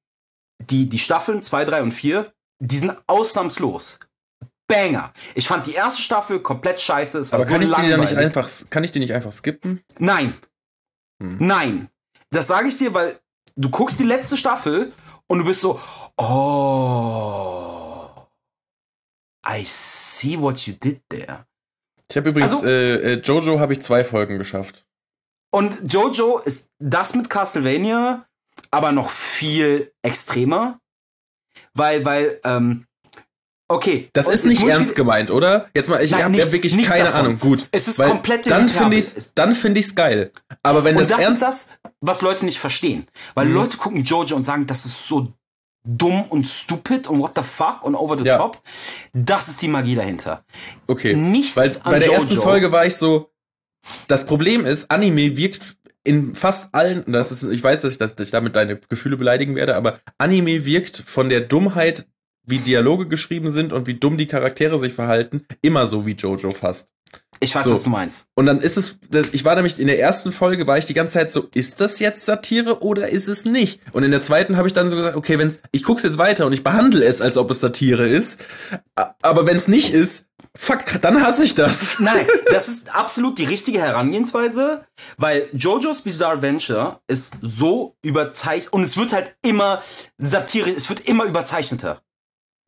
[0.70, 3.99] Die, die Staffeln 2, 3 und 4, die sind ausnahmslos.
[4.68, 5.12] Banger.
[5.34, 7.18] Ich fand die erste Staffel komplett scheiße.
[7.18, 8.12] Es war Aber so kann ich, langweilig.
[8.12, 9.84] nicht einfach, kann ich die nicht einfach skippen?
[9.97, 10.36] Nein.
[11.24, 11.38] Hm.
[11.39, 11.89] Nein.
[12.30, 13.20] Das sage ich dir, weil
[13.55, 14.93] du guckst die letzte Staffel
[15.26, 15.80] und du bist so,
[16.18, 17.88] oh,
[19.49, 21.45] I see what you did there.
[22.09, 24.85] Ich habe übrigens, Also- äh, äh, Jojo habe ich zwei Folgen geschafft.
[25.51, 28.25] Und Jojo ist das mit Castlevania,
[28.71, 30.79] aber noch viel extremer.
[31.73, 32.85] Weil, weil, ähm,
[33.67, 34.09] okay.
[34.13, 35.69] Das und ist nicht ernst gemeint, oder?
[35.73, 37.19] Jetzt mal, ich habe ja wirklich keine davon.
[37.21, 37.39] Ahnung.
[37.39, 37.67] Gut.
[37.71, 40.31] Es ist Weil komplette dann finde ich Es- dann finde ich's geil.
[40.63, 41.69] Aber wenn Und das, das ist das,
[42.01, 43.07] was Leute nicht verstehen.
[43.35, 43.53] Weil Mhm.
[43.55, 45.33] Leute gucken Jojo und sagen, das ist so
[45.84, 48.38] dumm und stupid und what the fuck und over the Ja.
[48.38, 48.61] top.
[49.13, 50.43] Das ist die Magie dahinter.
[50.88, 52.13] okay, Nichts weil bei der Jojo.
[52.19, 53.30] ersten Folge war ich so
[54.07, 58.15] das Problem ist, Anime wirkt in fast allen, das ist, ich weiß, dass ich, das,
[58.15, 62.05] dass ich damit deine Gefühle beleidigen werde, aber Anime wirkt von der Dummheit,
[62.45, 66.49] wie Dialoge geschrieben sind und wie dumm die Charaktere sich verhalten, immer so wie Jojo
[66.51, 66.89] fast.
[67.41, 67.73] Ich weiß, So.
[67.73, 68.25] was du meinst.
[68.35, 68.99] Und dann ist es,
[69.31, 71.99] ich war nämlich in der ersten Folge, war ich die ganze Zeit so, ist das
[71.99, 73.79] jetzt Satire oder ist es nicht?
[73.93, 76.45] Und in der zweiten habe ich dann so gesagt, okay, wenn's, ich guck's jetzt weiter
[76.45, 78.39] und ich behandle es, als ob es Satire ist.
[79.21, 80.25] Aber wenn es nicht ist,
[80.55, 81.97] fuck, dann hasse ich das.
[81.99, 84.85] Nein, das ist absolut die richtige Herangehensweise,
[85.17, 89.81] weil JoJo's Bizarre Venture ist so überzeichnet und es wird halt immer
[90.17, 92.01] satirisch, es wird immer überzeichneter.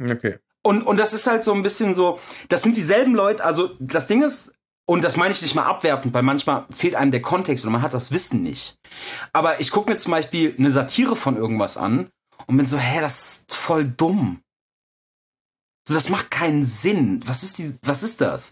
[0.02, 0.38] Okay.
[0.64, 2.20] Und, und das ist halt so ein bisschen so,
[2.50, 4.54] das sind dieselben Leute, also das Ding ist,
[4.86, 7.82] und das meine ich nicht mal abwertend, weil manchmal fehlt einem der Kontext oder man
[7.82, 8.78] hat das Wissen nicht.
[9.34, 12.10] Aber ich gucke mir zum Beispiel eine Satire von irgendwas an
[12.48, 14.42] und bin so, hä, das ist voll dumm.
[15.88, 17.22] So, das macht keinen Sinn.
[17.26, 18.52] Was ist die, was ist das?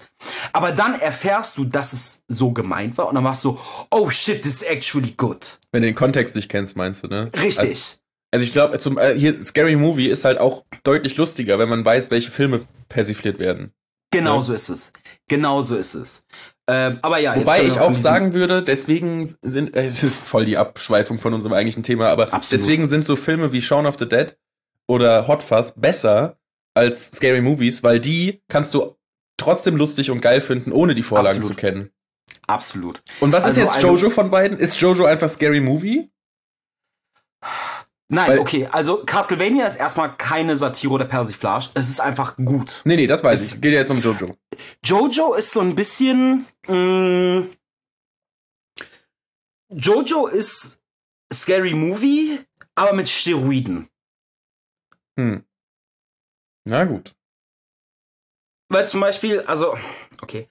[0.52, 3.62] Aber dann erfährst du, dass es so gemeint war und dann warst du so,
[3.92, 5.60] oh shit, this is actually good.
[5.72, 7.30] Wenn du den Kontext nicht kennst, meinst du, ne?
[7.40, 8.00] Richtig.
[8.32, 11.84] Also ich glaube, zum äh, hier Scary Movie ist halt auch deutlich lustiger, wenn man
[11.84, 13.74] weiß, welche Filme persifliert werden.
[14.12, 14.42] Genau Ja.
[14.42, 14.92] so ist es.
[15.28, 16.26] Genau so ist es.
[16.68, 20.58] Ähm, aber ja, Wobei ich auch sagen würde, deswegen sind, äh, es ist voll die
[20.58, 22.52] Abschweifung von unserem eigentlichen Thema, aber Absolut.
[22.52, 24.38] deswegen sind so Filme wie Shaun of the Dead
[24.88, 26.38] oder Hot Fuzz besser
[26.76, 28.96] als Scary Movies, weil die kannst du
[29.38, 31.54] trotzdem lustig und geil finden, ohne die Vorlagen Absolut.
[31.54, 31.90] zu kennen.
[32.48, 33.02] Absolut.
[33.20, 34.58] Und was Also ist jetzt Jojo von beiden?
[34.58, 36.10] Ist Jojo einfach Scary Movie?
[38.12, 41.70] Nein, Weil- okay, also Castlevania ist erstmal keine Satire oder Persiflage.
[41.76, 42.82] Es ist einfach gut.
[42.84, 43.62] Nee, nee, das weiß Es- ich.
[43.62, 44.36] Geht ja jetzt um Jojo.
[44.84, 46.46] Jojo ist so ein bisschen.
[46.68, 47.44] Mh,
[49.72, 50.84] Jojo ist
[51.32, 52.40] Scary Movie,
[52.74, 53.88] aber mit Steroiden.
[55.20, 55.46] Hm.
[56.66, 57.16] Na gut.
[58.70, 59.78] Weil zum Beispiel, also,
[60.24, 60.49] okay.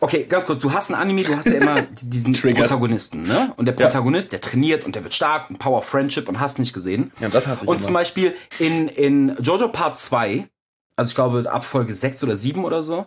[0.00, 2.32] Okay, ganz kurz, du hast ein Anime, du hast ja immer diesen.
[2.32, 3.52] Protagonisten, ne?
[3.56, 3.86] Und der Ja.
[3.86, 7.12] Protagonist, der trainiert und der wird stark und Power of Friendship und hast nicht gesehen.
[7.20, 7.84] Ja, das hasse ich Und immer.
[7.84, 10.48] zum Beispiel in, in Jojo Part 2,
[10.96, 13.06] also ich glaube ab Folge 6 oder 7 oder so,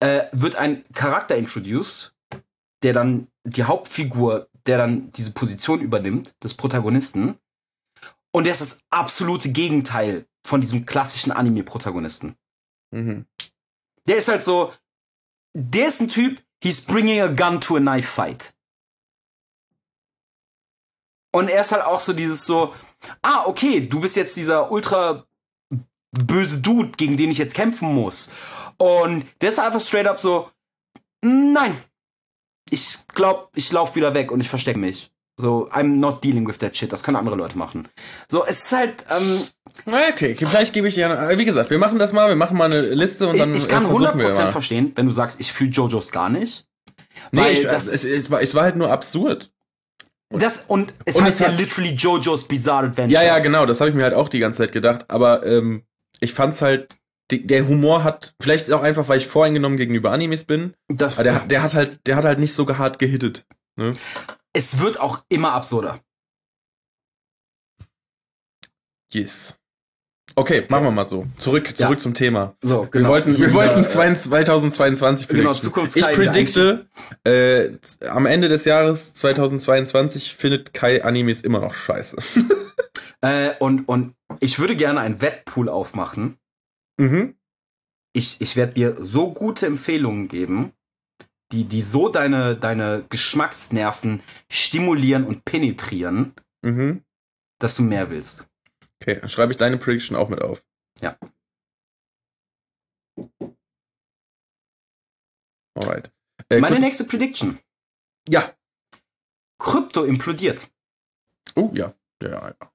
[0.00, 2.14] äh, wird ein Charakter introduced,
[2.82, 7.36] der dann die Hauptfigur, der dann diese Position übernimmt, des Protagonisten.
[8.32, 12.36] Und der ist das absolute Gegenteil von diesem klassischen Anime-Protagonisten.
[12.92, 13.26] Mhm.
[14.06, 14.72] Der ist halt so,
[15.54, 18.54] der ist ein Typ, he's bringing a gun to a knife fight.
[21.32, 22.74] Und er ist halt auch so dieses so,
[23.22, 25.26] ah, okay, du bist jetzt dieser ultra
[26.12, 28.30] böse Dude, gegen den ich jetzt kämpfen muss.
[28.76, 30.50] Und der ist einfach straight up so,
[31.22, 31.76] nein,
[32.70, 35.13] ich glaub, ich lauf wieder weg und ich verstecke mich.
[35.36, 36.92] So, I'm not dealing with that shit.
[36.92, 37.88] Das können andere Leute machen.
[38.28, 39.40] So, es ist halt, ähm,
[39.86, 41.30] Okay, vielleicht gebe ich ja.
[41.30, 43.64] äh, Wie gesagt, wir machen das mal, wir machen mal eine Liste und dann ich,
[43.64, 44.52] ich kann äh, wir 100% mal.
[44.52, 46.66] verstehen, wenn du sagst, ich fühle JoJo's gar nicht.
[47.32, 49.50] Nee, Weil ich, das- es, es, war, es war halt nur absurd.
[50.30, 53.20] Das, und es Und heißt es ja literally JoJo's Bizarre Adventure.
[53.22, 55.04] Ja, ja, genau, das habe ich mir halt auch die ganze Zeit gedacht.
[55.08, 55.82] Aber ähm,
[56.20, 56.96] ich fand's halt,
[57.30, 61.24] die, der Humor hat, vielleicht auch einfach, weil ich voreingenommen gegenüber Animes bin, Das, aber
[61.24, 63.46] der, hat- der hat halt, der hat halt nicht so hart gehittet.
[63.76, 63.92] Ne?
[64.54, 66.00] Es wird auch immer absurder.
[69.12, 69.56] Yes.
[70.36, 71.26] Okay, machen wir mal so.
[71.38, 71.98] Zurück, zurück Ja.
[71.98, 72.56] zum Thema.
[72.60, 75.70] So, Wir wollten, wir wollten 2022 Genau, predikten.
[75.70, 76.88] Zukunfts- Ich predikte,
[77.24, 77.70] äh,
[78.08, 82.16] am Ende des Jahres 2022 findet Kai Animes immer noch scheiße.
[83.20, 86.36] Äh, und, und ich würde gerne einen Wettpool aufmachen.
[86.98, 87.34] mhm.
[88.12, 90.72] Ich, ich werde dir so gute Empfehlungen geben,
[91.54, 97.04] die, die so deine, deine Geschmacksnerven stimulieren und penetrieren, Mhm.
[97.60, 98.48] dass du mehr willst.
[99.00, 100.64] Okay, dann schreibe ich deine Prediction auch mit auf.
[101.00, 101.16] Ja.
[105.76, 106.12] Alright.
[106.48, 107.58] Äh, Meine nächste Prediction.
[108.28, 108.52] ja.
[109.60, 110.68] Krypto implodiert.
[111.54, 111.94] Oh, ja.
[112.22, 112.72] Ja, ja.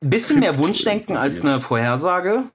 [0.00, 1.54] Bisschen mehr Krypto Wunschdenken als implodiert.
[1.54, 2.50] eine Vorhersage.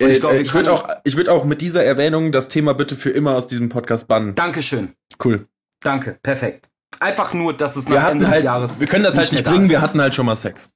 [0.00, 2.32] Und Äh, ich glaub, äh, wir ich würde auch, ich würd auch mit dieser Erwähnung
[2.32, 4.34] das Thema bitte für immer aus diesem Podcast bannen.
[4.34, 4.94] Dankeschön.
[5.22, 5.46] Cool.
[5.80, 6.18] Danke.
[6.22, 6.68] Perfekt.
[7.00, 8.80] Einfach nur, dass es nach Ende hatten des halt, Jahres.
[8.80, 10.70] wir können das halt nicht nicht mehr da bringen, wir hatten halt schon mal Sex.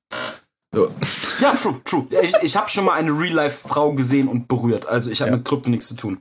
[0.74, 0.92] So.
[1.40, 2.06] Ja, true, true.
[2.22, 4.86] Ich, ich habe schon mal eine Real-Life-Frau gesehen und berührt.
[4.86, 5.36] Also ich habe Ja.
[5.36, 6.20] mit Krypto nichts zu tun.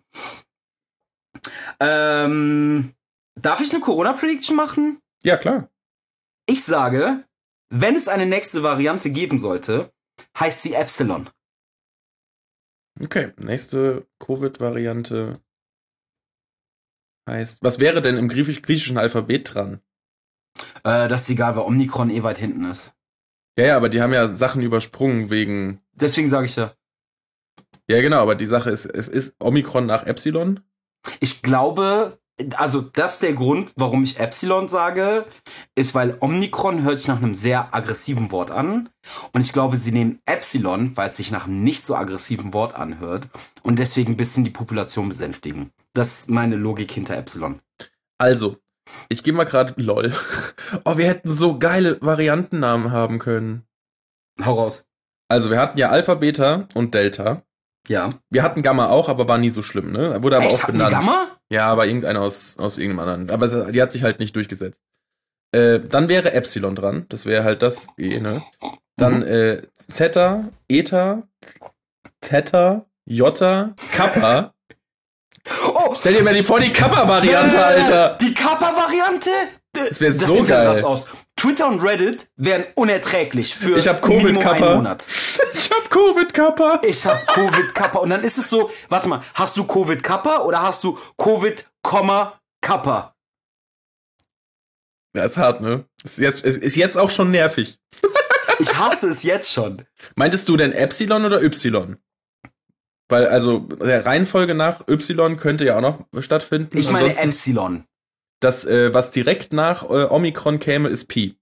[1.80, 2.94] Ähm,
[3.36, 5.00] darf ich eine Corona-Prediction machen?
[5.24, 5.70] Ja, klar.
[6.48, 7.24] Ich sage,
[7.70, 9.92] wenn es eine nächste Variante geben sollte,
[10.40, 11.30] heißt sie Epsilon.
[13.04, 15.34] Okay, nächste Covid-Variante
[17.30, 17.62] heißt.
[17.62, 19.82] Was wäre denn im griechisch griechischen Alphabet dran?
[20.84, 22.94] Äh, das ist egal, weil Omikron eh weit hinten ist.
[23.58, 25.82] Ja, ja, aber die haben ja Sachen übersprungen wegen.
[25.94, 26.74] Deswegen sage ich ja.
[27.88, 30.62] Ja, genau, aber die Sache ist, es ist Omikron nach Epsilon.
[31.20, 32.20] Ich glaube,
[32.58, 35.26] also das ist der Grund, warum ich Epsilon sage,
[35.76, 38.90] ist, weil Omikron hört sich nach einem sehr aggressiven Wort an.
[39.32, 42.76] Und ich glaube, sie nehmen Epsilon, weil es sich nach einem nicht so aggressiven Wort
[42.76, 43.30] anhört
[43.64, 45.72] und deswegen ein bisschen die Population besänftigen.
[45.94, 47.62] Das ist meine Logik hinter Epsilon.
[48.18, 48.58] Also,
[49.10, 50.14] ich gehe mal gerade LOL.
[50.84, 53.66] Oh, wir hätten so geile Variantennamen haben können.
[54.44, 54.88] Hau raus.
[55.30, 57.45] Also, wir hatten ja Alpha, Beta und Delta.
[57.88, 58.10] Ja.
[58.30, 60.22] Wir hatten Gamma auch, aber war nie so schlimm, ne?
[60.24, 60.92] Wurde aber Echt, auch benannt.
[60.92, 61.28] Gamma?
[61.50, 63.30] Ja, aber irgendeiner aus, aus irgendeinem anderen.
[63.30, 64.80] Aber die hat sich halt nicht durchgesetzt.
[65.52, 67.06] Äh, dann wäre Epsilon dran.
[67.10, 68.42] Das wäre halt das E, ne?
[68.98, 69.24] Dann Mhm.
[69.28, 71.24] äh, Zeta, Eta,
[72.22, 74.52] Theta, Jota, Kappa.
[75.68, 78.18] Oh, Stell dir mal die vor, die Kappa-Variante, Alter.
[78.20, 79.30] Die Kappa-Variante?
[79.74, 80.66] Das wär so geil.
[80.66, 81.08] krass aus.
[81.38, 84.52] Twitter und Reddit wären unerträglich für Ich hab Covid-Kappa.
[84.68, 85.08] einen Monat.
[85.54, 86.82] Ich hab Covid-Kappa.
[86.84, 88.00] Ich hab Covid-Kappa.
[88.00, 92.36] Und dann ist es so, warte mal, hast du Covid-Kappa oder hast du Covid, Kappa?
[95.16, 95.86] Ja, ist hart, ne?
[96.04, 97.80] Ist jetzt, ist, ist jetzt auch schon nervig.
[98.58, 99.82] Ich hasse es jetzt schon.
[100.16, 101.98] Meintest du denn Epsilon oder Y?
[103.10, 106.70] Weil, also, der Reihenfolge nach Y könnte ja auch noch stattfinden.
[106.78, 107.86] Ich meine Ansonsten, Epsilon.
[108.46, 111.36] Das, äh, was direkt nach äh, Omikron käme, ist Pi.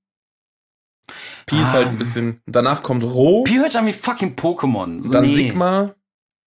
[1.45, 1.73] Pi ist Ah.
[1.73, 2.41] halt ein bisschen.
[2.45, 5.01] Danach kommt Rho, Pi hört sich an wie fucking Pokémon.
[5.01, 5.35] So, dann nee.
[5.35, 5.93] Sigma.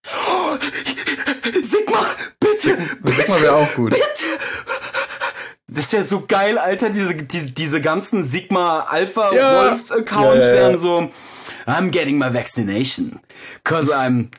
[0.07, 0.57] Oh,
[1.62, 2.07] Sigma,
[2.40, 3.90] bitte, Sigma wäre auch gut.
[3.90, 4.02] bitte.
[5.68, 6.88] Das wäre so geil, Alter.
[6.88, 9.70] Diese, diese, diese ganzen Sigma Alpha Ja.
[9.72, 10.61] Wolf Accounts Ja, ja, ja.
[10.62, 11.11] wären so,
[11.66, 13.20] I'm getting my vaccination.
[13.64, 14.30] Cause I'm,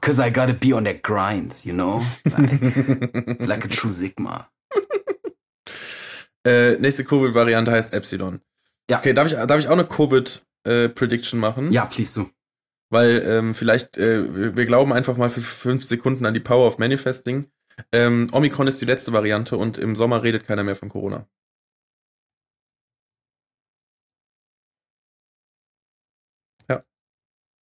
[0.00, 2.02] cause I gotta be on that grind, you know?
[2.24, 4.48] Like, like a true Sigma.
[6.44, 8.40] Äh, nächste Covid-Variante heißt Epsilon.
[8.90, 8.98] Ja.
[8.98, 11.72] Okay, darf ich, darf ich auch eine Covid-Prediction machen?
[11.72, 12.30] Ja, please du.
[12.90, 16.78] Weil ähm, vielleicht, äh, wir glauben einfach mal für fünf Sekunden an die Power of
[16.78, 17.50] Manifesting.
[17.90, 21.26] Ähm, Omikron ist die letzte Variante und im Sommer redet keiner mehr von Corona.
[26.68, 26.82] Ja.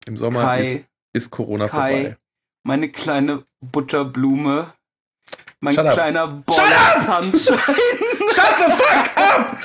[0.07, 2.16] Im Sommer Kai, ist, ist Corona Kai, vorbei.
[2.64, 4.72] meine kleine Butterblume,
[5.61, 6.57] mein Shut kleiner of
[7.05, 8.09] Sunshine.
[8.33, 9.57] Shut the fuck up!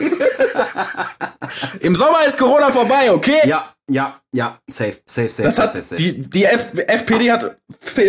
[1.81, 3.39] Im Sommer ist Corona vorbei, okay?
[3.47, 5.95] Ja, ja, ja, safe, safe, safe, Das safe, hat safe, safe.
[6.01, 7.57] die, die F FPD hat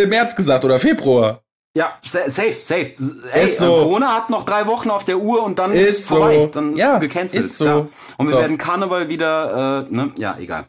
[0.06, 1.42] März gesagt oder Februar.
[1.76, 2.92] Ja, sa- safe, safe.
[3.32, 3.66] Ey, Ist so.
[3.66, 6.40] Corona hat noch drei Wochen auf der Uhr und dann ist, Ist es vorbei.
[6.40, 6.46] so.
[6.46, 7.44] Dann ist Ja, es gecancelt.
[7.44, 7.64] ist so.
[7.66, 7.86] Ja.
[8.16, 8.40] Und wir So.
[8.40, 10.10] werden Karneval wieder, äh, ne?
[10.16, 10.64] Ja, egal.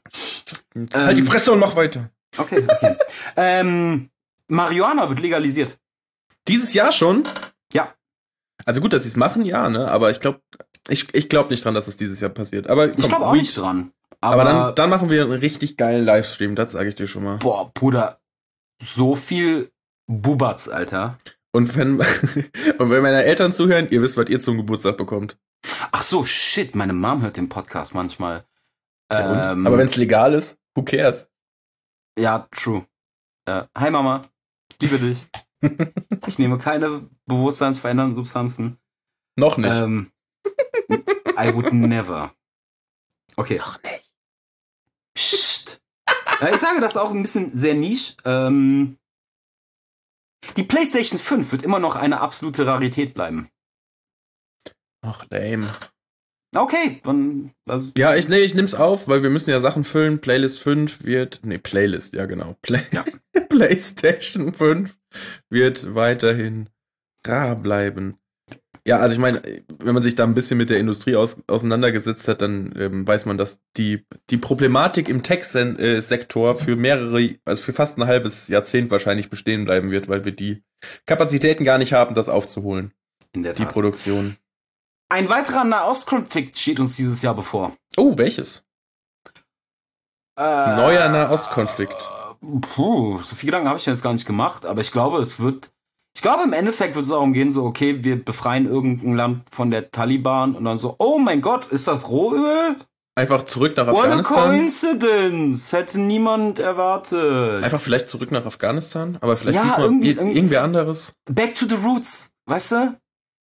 [0.93, 2.09] halt die Fresse und mach weiter.
[2.37, 2.97] Okay, okay.
[3.37, 4.09] ähm,
[4.49, 5.77] Marihuana wird legalisiert.
[6.49, 7.23] Dieses Jahr schon?
[7.71, 7.93] Ja.
[8.65, 9.89] Also gut, dass sie es machen, ja, ne?
[9.89, 10.41] Aber ich glaube,
[10.89, 12.67] ich, ich glaube nicht dran, dass es dieses Jahr passiert.
[12.67, 13.91] Aber Ich komm, glaube auch nicht dran.
[14.19, 17.23] Aber, Aber, dann, dann machen wir einen richtig geilen Livestream, das sage ich dir schon
[17.23, 17.37] mal.
[17.37, 18.19] boah, Bruder,
[18.81, 19.71] so viel
[20.07, 21.17] Bubatz, Alter.
[21.51, 21.99] Und wenn,
[22.79, 25.37] und wenn meine Eltern zuhören, ihr wisst, was ihr zum Geburtstag bekommt.
[25.91, 28.45] Ach so, shit, meine Mom hört den Podcast manchmal.
[29.11, 29.53] Ja?
[29.53, 31.29] Ähm, Aber wenn es legal ist, who cares?
[32.17, 32.85] Ja, true.
[33.45, 34.23] Äh, hi Mama,
[34.71, 35.25] ich liebe dich.
[36.27, 38.77] ich nehme keine bewusstseinsverändernden Substanzen.
[39.35, 39.73] Noch nicht.
[39.73, 40.11] Ähm,
[41.39, 42.33] I would never.
[43.35, 43.57] Okay.
[43.57, 44.13] Noch nicht.
[45.15, 45.81] Psst.
[46.51, 48.15] Ich sage das auch ein bisschen sehr niche.
[48.25, 48.97] Ähm,
[50.55, 53.49] die PlayStation 5 wird immer noch eine absolute Rarität bleiben.
[55.01, 55.67] Ach, lame.
[56.55, 57.51] Okay, dann.
[57.67, 60.21] Also, Ja, ich, nee, ich nehm's auf, weil wir müssen ja Sachen füllen.
[60.21, 62.55] Playlist 5 wird, nee, Playlist, ja genau.
[62.61, 63.03] Play, Ja.
[63.49, 64.95] PlayStation 5
[65.49, 66.69] wird weiterhin
[67.25, 68.17] rar bleiben.
[68.87, 69.41] Ja, also ich meine,
[69.79, 73.25] wenn man sich da ein bisschen mit der Industrie aus, auseinandergesetzt hat, dann ähm, weiß
[73.25, 78.89] man, dass die, die Problematik im Tech-Sektor für mehrere, also für fast ein halbes Jahrzehnt
[78.89, 80.63] wahrscheinlich bestehen bleiben wird, weil wir die
[81.05, 82.93] Kapazitäten gar nicht haben, das aufzuholen,
[83.33, 83.73] in der die Tat.
[83.73, 84.37] Produktion.
[85.09, 87.75] Ein weiterer Nahostkonflikt steht uns dieses Jahr bevor.
[87.97, 88.63] Oh, welches?
[90.37, 91.95] Äh, Neuer Nahostkonflikt.
[92.61, 95.71] Puh, so viel Gedanken habe ich jetzt gar nicht gemacht, aber ich glaube, es wird.
[96.15, 99.69] Ich glaube, im Endeffekt wird es darum gehen, so, okay, wir befreien irgendein Land von
[99.69, 102.75] der Taliban und dann so, oh mein Gott, ist das Rohöl?
[103.15, 104.49] Einfach zurück nach What a Afghanistan.
[104.49, 105.73] coincidence!
[105.73, 107.63] Hätte niemand erwartet.
[107.63, 111.13] Einfach vielleicht zurück nach Afghanistan, aber vielleicht Ja, diesmal irgendwie- ir- irgendwer anderes.
[111.29, 112.75] Back to the roots, weißt du?
[112.75, 112.95] Ja,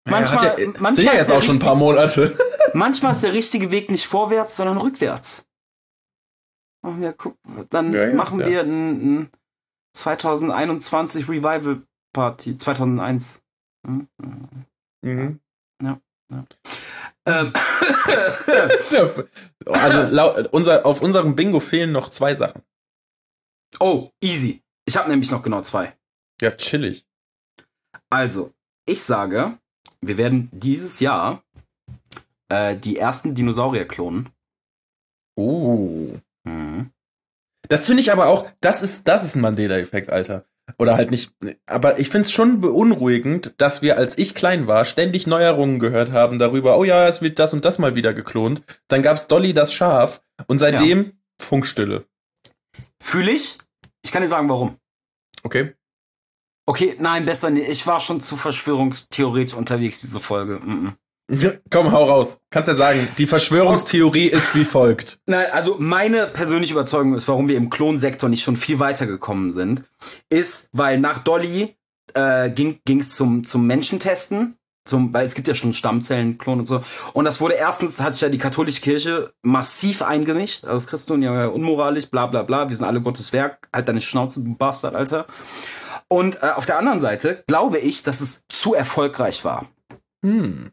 [0.09, 2.35] Manchmal, hat ja, manchmal, ja ist jetzt auch schon ein paar Monate.
[2.73, 5.45] manchmal ist der richtige Weg nicht vorwärts, sondern rückwärts.
[6.83, 7.37] Machen wir, guck,
[7.69, 8.45] dann Ja, ja, machen ja.
[8.47, 9.29] wir ein, ein
[9.95, 11.81] 2021 Revival
[12.13, 13.41] Party, 2001.
[13.87, 14.07] Hm?
[15.01, 15.39] Mhm.
[17.25, 17.53] Ähm,
[18.91, 22.61] Ja, also lau- unser, auf unserem Bingo fehlen noch zwei Sachen.
[23.79, 24.61] oh, easy.
[24.85, 25.95] Ich habe nämlich noch genau zwei.
[26.41, 27.05] Ja, chillig.
[28.09, 28.53] Also,
[28.85, 29.57] ich sage,
[30.01, 31.43] wir werden dieses Jahr
[32.49, 34.29] äh, die ersten Dinosaurier klonen.
[35.37, 36.13] Oh.
[36.43, 36.91] Mhm.
[37.69, 40.45] Das finde ich aber auch, das ist, das ist ein Mandela-Effekt, Alter.
[40.77, 41.33] Oder halt nicht,
[41.65, 46.11] aber ich finde es schon beunruhigend, dass wir, als ich klein war, ständig Neuerungen gehört
[46.11, 48.63] haben darüber, oh ja, es wird das und das mal wieder geklont.
[48.87, 52.05] Dann gab's Dolly das Schaf und seitdem Funkstille.
[53.01, 53.57] Fühle ich?
[54.03, 54.77] Ich kann dir sagen, warum.
[55.43, 55.73] Okay.
[56.65, 57.67] Okay, nein, besser nicht.
[57.67, 60.59] Ich war schon zu verschwörungstheoretisch unterwegs, diese Folge.
[60.59, 60.95] Mhm.
[61.69, 62.39] Komm, hau raus.
[62.49, 65.19] Kannst ja sagen, die Verschwörungstheorie ist wie folgt.
[65.25, 69.51] Nein, also meine persönliche Überzeugung ist, warum wir im Klonsektor nicht schon viel weiter gekommen
[69.51, 69.83] sind,
[70.29, 71.75] ist, weil nach Dolly
[72.13, 76.81] äh, ging es zum, zum Menschentesten, zum, weil es gibt ja schon Stammzellenklon und so.
[77.13, 80.65] Und das wurde erstens, hat sich ja die katholische Kirche massiv eingemischt.
[80.65, 83.87] Also das Christentum, ja ja unmoralisch, bla bla bla, wir sind alle Gottes Werk, halt
[83.87, 85.25] deine Schnauze, du Bastard, Alter.
[86.07, 89.67] Und äh, auf der anderen Seite glaube ich, dass es zu erfolgreich war.
[90.23, 90.71] Hm.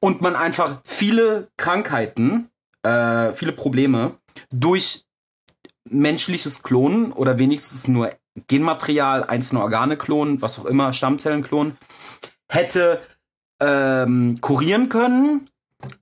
[0.00, 2.50] Und man einfach viele Krankheiten,
[2.82, 4.18] äh, viele Probleme
[4.50, 5.04] durch
[5.88, 8.10] menschliches Klonen oder wenigstens nur
[8.48, 11.78] Genmaterial, einzelne Organe klonen, was auch immer, Stammzellen klonen,
[12.48, 13.00] hätte
[13.60, 15.48] ähm, kurieren können,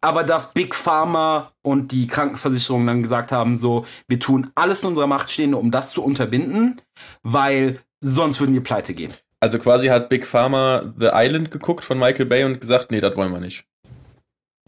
[0.00, 4.88] aber dass Big Pharma und die Krankenversicherung dann gesagt haben, so, wir tun alles in
[4.90, 6.80] unserer Macht Stehende, um das zu unterbinden,
[7.22, 9.12] weil sonst würden wir pleite gehen.
[9.42, 13.16] Also quasi hat Big Pharma The Island geguckt von Michael Bay und gesagt, nee, das
[13.16, 13.66] wollen wir nicht.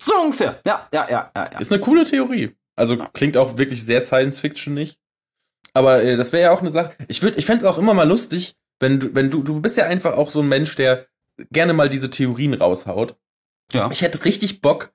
[0.02, 0.60] So ungefähr.
[0.66, 1.50] Ja, ja, ja, ja.
[1.52, 1.58] ja.
[1.60, 2.56] Ist eine coole Theorie.
[2.74, 4.98] Also klingt auch wirklich sehr Science Fiction nicht.
[5.74, 6.96] Aber äh, das wäre ja auch eine Sache.
[7.06, 9.76] Ich würde, ich fände es auch immer mal lustig, wenn du, wenn du, du bist
[9.76, 11.06] ja einfach auch so ein Mensch, der
[11.52, 13.16] gerne mal diese Theorien raushaut.
[13.72, 13.88] Ja.
[13.92, 14.92] Ich hätte richtig Bock,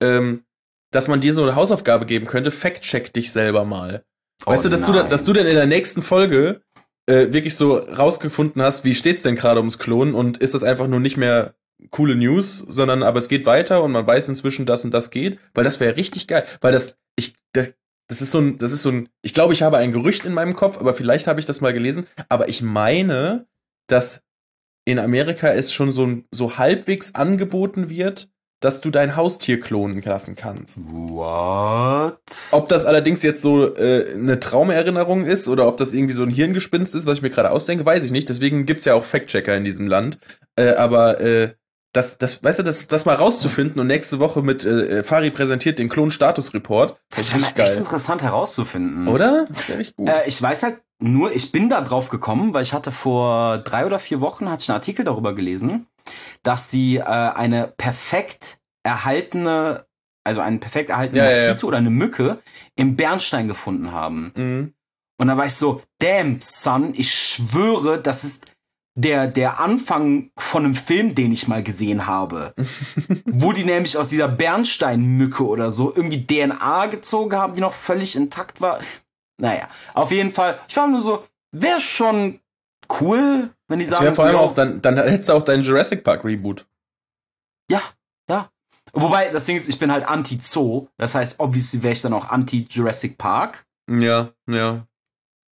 [0.00, 0.44] ähm,
[0.92, 2.52] dass man dir so eine Hausaufgabe geben könnte.
[2.52, 4.04] Fact-check dich selber mal.
[4.44, 5.10] Weißt Oh du, dass du, nein.
[5.10, 6.62] dass du dann in der nächsten Folge
[7.06, 10.88] äh, wirklich so rausgefunden hast, wie steht's denn gerade ums Klonen und ist das einfach
[10.88, 11.54] nur nicht mehr
[11.90, 15.38] coole News, sondern aber es geht weiter und man weiß inzwischen, dass und das geht,
[15.54, 17.74] weil das wäre richtig geil, weil das ich das
[18.08, 20.32] das ist so ein das ist so ein ich glaube, ich habe ein Gerücht in
[20.32, 23.46] meinem Kopf, aber vielleicht habe ich das mal gelesen, aber ich meine,
[23.88, 24.22] dass
[24.86, 28.28] in Amerika es schon so ein- so halbwegs angeboten wird,
[28.60, 30.80] dass du dein Haustier klonen lassen kannst.
[30.86, 32.18] What?
[32.52, 36.30] Ob das allerdings jetzt so äh, eine Traumerinnerung ist oder ob das irgendwie so ein
[36.30, 38.28] Hirngespinst ist, was ich mir gerade ausdenke, weiß ich nicht.
[38.28, 40.18] Deswegen gibt's ja auch Fact-Checker in diesem Land.
[40.56, 41.54] Äh, aber äh,
[41.92, 45.78] das, das, weißt du, das, das mal rauszufinden und nächste Woche mit äh, Fari präsentiert
[45.78, 46.96] den Klon-Status-Report.
[47.14, 49.08] Das wäre mal echt interessant herauszufinden.
[49.08, 49.46] Oder?
[49.48, 50.08] Das wäre echt gut.
[50.08, 53.86] Äh, ich weiß halt nur, ich bin da drauf gekommen, weil ich hatte vor drei
[53.86, 55.86] oder vier Wochen hatte ich einen Artikel darüber gelesen,
[56.46, 59.84] dass sie äh, eine perfekt erhaltene,
[60.24, 61.48] also einen perfekt erhaltenen Ja, ja, ja.
[61.48, 62.38] Moskito oder eine Mücke
[62.76, 64.32] im Bernstein gefunden haben.
[64.36, 64.72] mhm.
[65.18, 68.46] Und da war ich so, damn, son, ich schwöre, das ist
[68.98, 72.54] der, der Anfang von einem Film, den ich mal gesehen habe.
[73.24, 78.14] wo die nämlich aus dieser Bernsteinmücke oder so irgendwie DNA gezogen haben, die noch völlig
[78.14, 78.80] intakt war.
[79.40, 82.40] Naja, auf jeden Fall, ich war nur so, wäre schon
[83.00, 86.04] cool, wenn die Das sagen, vor allem auch, dann, dann hättest du auch deinen Jurassic
[86.04, 86.66] Park Reboot.
[87.70, 87.82] Ja,
[88.28, 88.50] ja.
[88.92, 90.88] Wobei, das Ding ist, ich bin halt anti-Zoo.
[90.96, 93.66] Das heißt, obviously wäre ich dann auch anti-Jurassic Park.
[93.90, 94.86] Ja, ja.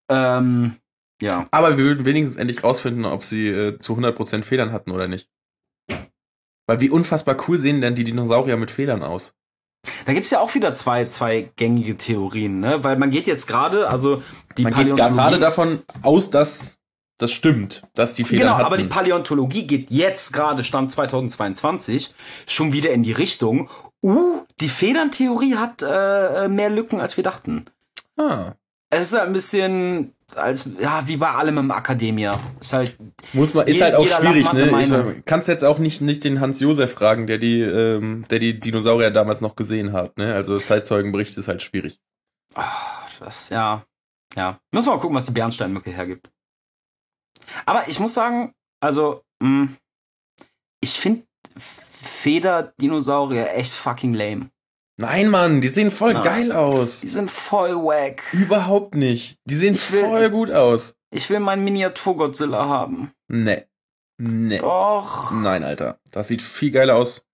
[0.10, 0.78] Ähm,
[1.22, 1.48] ja.
[1.52, 5.30] Aber wir würden wenigstens endlich rausfinden, ob sie äh, zu 100% Federn hatten oder nicht.
[6.68, 9.36] Weil wie unfassbar cool sehen denn die Dinosaurier mit Federn aus?
[10.06, 12.84] Da gibt's ja auch wieder zwei, zwei gängige Theorien, ne?
[12.86, 14.24] Weil man geht jetzt gerade, also
[14.58, 15.16] die Man geht Paläontologie.
[15.16, 16.78] gerade davon aus, dass
[17.24, 18.66] das stimmt, dass die Federn Genau, hatten.
[18.66, 22.14] aber die Paläontologie geht jetzt gerade, Stand 2022,
[22.46, 23.70] schon wieder in die Richtung,
[24.04, 27.66] uh, die Federntheorie hat äh, mehr Lücken, als wir dachten.
[28.18, 28.54] ah.
[28.96, 32.40] Es ist halt ein bisschen, als, ja, wie bei allem im Akademia.
[32.62, 32.96] Ist halt,
[33.34, 35.16] Muss man, ist Je- halt auch jeder schwierig, ne?
[35.18, 39.10] Ich, kannst jetzt auch nicht, nicht den Hans-Josef fragen, der die, ähm, der die Dinosaurier
[39.10, 40.36] damals noch gesehen hat, ne?
[40.36, 42.00] Also Zeitzeugenbericht ist halt schwierig.
[42.54, 42.70] ah,
[43.20, 43.84] das, ja,
[44.36, 44.60] ja.
[44.72, 46.30] Müssen wir mal gucken, was die Bernsteinmücke hergibt.
[47.66, 49.70] Aber ich muss sagen, also, mh,
[50.82, 51.24] ich finde
[51.58, 54.50] Federdinosaurier echt fucking lame.
[54.98, 56.24] Nein, Mann, die sehen voll Na.
[56.24, 57.02] geil aus.
[57.02, 58.22] Die sind voll wack.
[58.34, 59.40] Überhaupt nicht.
[59.46, 60.96] Die sehen will- voll gut aus.
[61.12, 63.12] Ich will meinen Miniatur-Godzilla haben.
[63.28, 63.68] Ne.
[64.20, 64.62] Ne.
[64.64, 65.32] Och.
[65.32, 66.00] Nein, Alter.
[66.12, 67.26] Das sieht viel geiler aus,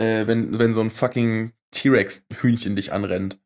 [0.00, 3.38] äh, wenn, wenn so ein fucking T-Rex-Hühnchen dich anrennt.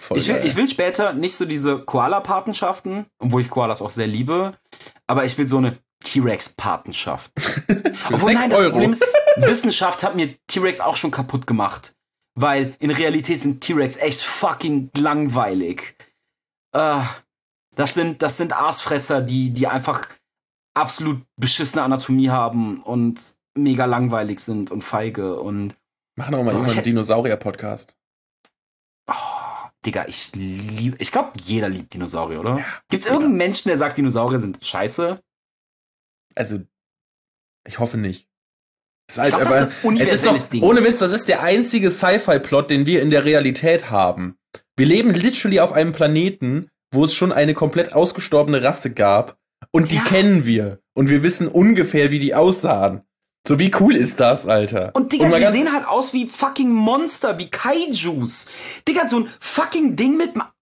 [0.00, 0.46] Voll Ich will, geil.
[0.46, 4.54] ich will später nicht so diese Koala-Patenschaften, obwohl ich Koalas auch sehr liebe,
[5.06, 7.32] aber ich will so eine T-Rex-Patenschaft.
[8.06, 8.70] Obwohl, 6 nein, das Euro.
[8.70, 9.04] Problem ist,
[9.36, 11.94] Wissenschaft hat mir T-Rex auch schon kaputt gemacht.
[12.34, 15.96] Weil in Realität sind T-Rex echt fucking langweilig.
[16.72, 17.00] Äh,
[17.74, 20.08] das sind, das sind Aasfresser, die, die einfach
[20.74, 23.20] absolut beschissene Anatomie haben und
[23.56, 25.76] mega langweilig sind und feige und
[26.18, 27.96] Machen auch mal So, irgendwann einen Dinosaurier-Podcast.
[29.88, 30.96] Digga, ich liebe.
[31.00, 32.62] Ich glaube, jeder liebt Dinosaurier, oder?
[32.90, 35.18] Gibt's irgendeinen Menschen, der sagt, Dinosaurier sind scheiße?
[36.34, 36.60] Also,
[37.66, 38.28] ich hoffe nicht.
[39.10, 40.62] Ist Ich halt, glaub, das aber ist ein es ist doch, Ding.
[40.62, 44.36] ohne Witz, das ist der einzige Sci-Fi-Plot, den wir in der Realität haben.
[44.76, 49.38] Wir leben literally auf einem Planeten, wo es schon eine komplett ausgestorbene Rasse gab.
[49.70, 50.04] Und die Ja.
[50.04, 50.80] kennen wir.
[50.94, 53.00] Und wir wissen ungefähr, wie die aussahen.
[53.46, 54.90] So, wie cool ist das, Alter?
[54.94, 58.46] Und Digga, mal die sehen halt aus wie fucking Monster, wie Kaijus.
[58.86, 60.52] Digga, so ein fucking Ding mit ma-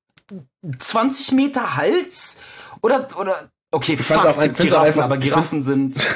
[0.79, 2.39] 20 Meter Hals?
[2.83, 5.97] Oder, oder, okay, fand's fuck, auch find's auch Giraffen, einfach- aber ich Giraffen sind,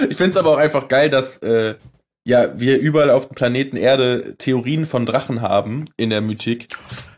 [0.08, 1.74] Ich find's aber auch einfach geil, dass äh,
[2.24, 6.68] ja wir überall auf dem Planeten Erde Theorien von Drachen haben in der Mythik.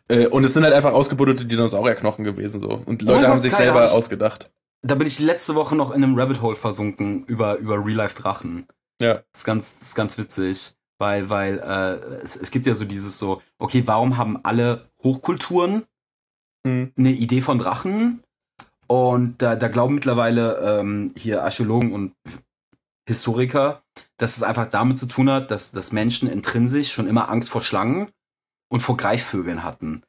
[0.08, 2.82] Äh, und es sind halt einfach ausgebuddete Dinosaurierknochen gewesen so.
[2.84, 4.50] Und Leute mein haben sich selber ich- ausgedacht.
[4.82, 8.66] Da bin ich letzte Woche noch in einem Rabbit Hole versunken über, über Real-Life-Drachen.
[9.00, 9.14] Ja.
[9.14, 10.74] Das ist ganz, das ist ganz witzig.
[10.98, 15.84] Weil, weil äh, es, es gibt ja so dieses so, okay, warum haben alle Hochkulturen
[16.66, 16.92] Hm.
[16.96, 18.22] eine Idee von Drachen?
[18.86, 22.14] Und da, da glauben mittlerweile ähm, hier Archäologen und
[23.08, 23.82] Historiker,
[24.16, 27.62] dass es einfach damit zu tun hat, dass, dass Menschen intrinsisch schon immer Angst vor
[27.62, 28.10] Schlangen
[28.70, 30.02] und vor Greifvögeln hatten.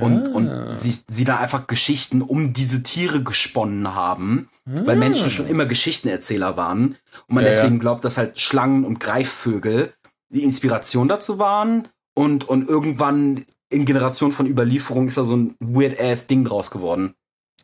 [0.00, 0.32] Und, Ah.
[0.32, 5.64] und sie, sie dann einfach Geschichten um diese Tiere gesponnen haben, weil Menschen schon immer
[5.66, 6.96] Geschichtenerzähler waren.
[7.26, 7.46] Und man Ah.
[7.48, 7.80] Ja, deswegen ja.
[7.80, 9.92] glaubt, dass halt Schlangen und Greifvögel
[10.30, 11.88] die Inspiration dazu waren.
[12.14, 17.14] Und, und irgendwann in Generationen von Überlieferung ist da so ein weird-ass-Ding draus geworden.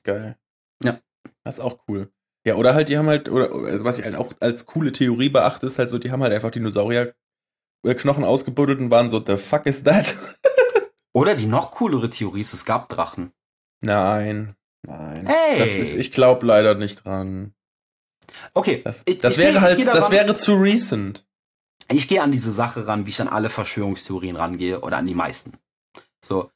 [0.02, 0.36] Geil.
[0.82, 0.98] Ja.
[1.44, 2.08] Das ist auch cool.
[2.46, 4.92] Ja, oder halt, die haben halt, oder oder also was ich halt auch als coole
[4.92, 9.36] Theorie beachte, ist halt so, die haben halt einfach Dinosaurier-Knochen ausgebuddelt und waren so, the
[9.36, 10.14] fuck is that?
[11.14, 13.32] Oder die noch coolere Theorie ist, es gab Drachen.
[13.80, 14.56] Nein.
[14.86, 15.26] Nein.
[15.26, 15.58] Hey!
[15.60, 17.54] Das ist, ich glaube leider nicht dran.
[18.52, 21.24] Okay, Das, Ich- das ich wäre geh- halt, geh das daran- wäre zu recent.
[21.88, 25.14] ich gehe an diese Sache ran, wie ich an alle Verschwörungstheorien rangehe oder an die
[25.14, 25.52] meisten.
[26.24, 26.50] So,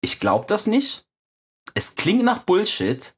[0.00, 1.04] ich glaube das nicht.
[1.74, 3.14] Es klingt nach Bullshit.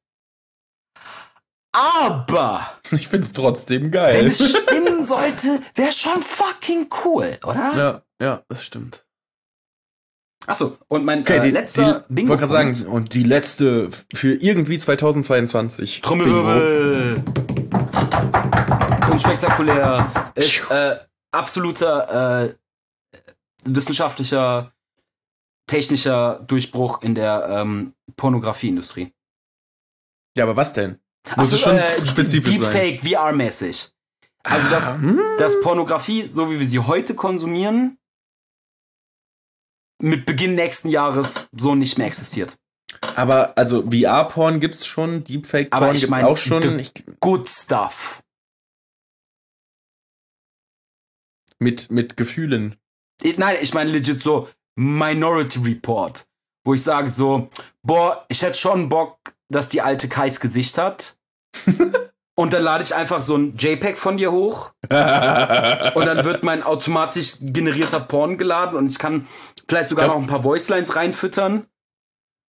[1.73, 4.27] Aber Ich find's trotzdem wenn geil.
[4.27, 7.77] es stimmen sollte, wäre schon fucking cool, oder?
[7.77, 9.07] ja, ja, das stimmt.
[10.47, 12.31] Achso, und mein Okay, äh, die, letzter die, Bingo.
[12.31, 16.01] wollte gerade sagen, und die letzte für irgendwie 2022.
[16.03, 17.23] Trommelwirbel.
[19.11, 20.33] Unspektakulär.
[20.35, 20.97] Ist äh,
[21.31, 22.55] absoluter äh,
[23.65, 24.73] wissenschaftlicher,
[25.67, 29.13] technischer Durchbruch in der ähm, Pornografieindustrie.
[30.37, 30.99] Ja, aber was denn?
[31.37, 32.73] Muss so, es schon äh, spezifisch sein.
[32.73, 33.91] Deepfake, VR-mäßig.
[34.43, 35.21] Also das, Ah, hm?
[35.39, 37.99] dass Pornografie, so wie wir sie heute konsumieren,
[40.03, 42.57] mit Beginn nächsten Jahres so nicht mehr existiert.
[43.17, 46.83] Aber also VR-Porn gibt's schon, Deepfake-Porn Aber ich gibt's mein, auch schon.
[47.21, 48.23] Good stuff.
[51.63, 52.77] mit, mit Gefühlen.
[53.37, 56.27] Nein, ich meine legit so Minority Report,
[56.65, 57.49] wo ich sage so,
[57.83, 61.17] boah, ich hätte schon Bock, dass die alte Kais Gesicht hat.
[62.43, 66.63] Und dann lade ich einfach so ein JPEG von dir hoch und dann wird mein
[66.65, 69.29] automatisch generierter Porn geladen und ich kann
[69.69, 71.67] vielleicht sogar Glaub- noch ein paar Voicelines reinfüttern.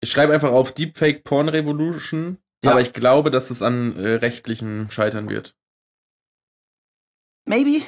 [0.01, 2.71] Ich schreibe einfach auf Deepfake Porn Revolution, Ja.
[2.71, 5.55] aber ich glaube, dass es an äh, rechtlichen scheitern wird.
[7.45, 7.83] Maybe.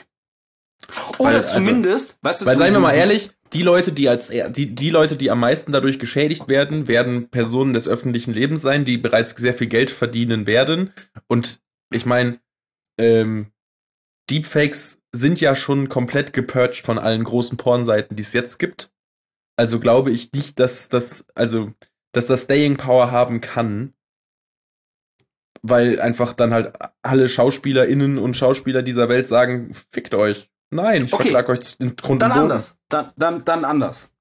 [1.18, 4.10] Oder Weil, also- zumindest, weißt du, Weil du- seien wir mal ehrlich, die Leute, die
[4.10, 8.62] als die, die Leute, die am meisten dadurch geschädigt werden, werden Personen des öffentlichen Lebens
[8.62, 10.92] sein, die bereits sehr viel Geld verdienen werden.
[11.28, 11.60] Und
[11.92, 12.40] ich meine,
[13.00, 13.52] ähm,
[14.30, 18.92] Deepfakes sind ja schon komplett gepurcht von allen großen Pornseiten, die es jetzt gibt.
[19.58, 21.72] Also glaube ich nicht, dass das, also,
[22.12, 23.94] dass das Staying Power haben kann.
[25.62, 30.52] Weil einfach dann halt alle SchauspielerInnen und Schauspieler dieser Welt sagen, fickt euch.
[30.72, 31.24] Nein, ich Okay.
[31.32, 32.52] verklag euch in Grund Dann und Boden.
[32.52, 32.78] anders.
[32.90, 34.14] Dann, dann, dann anders.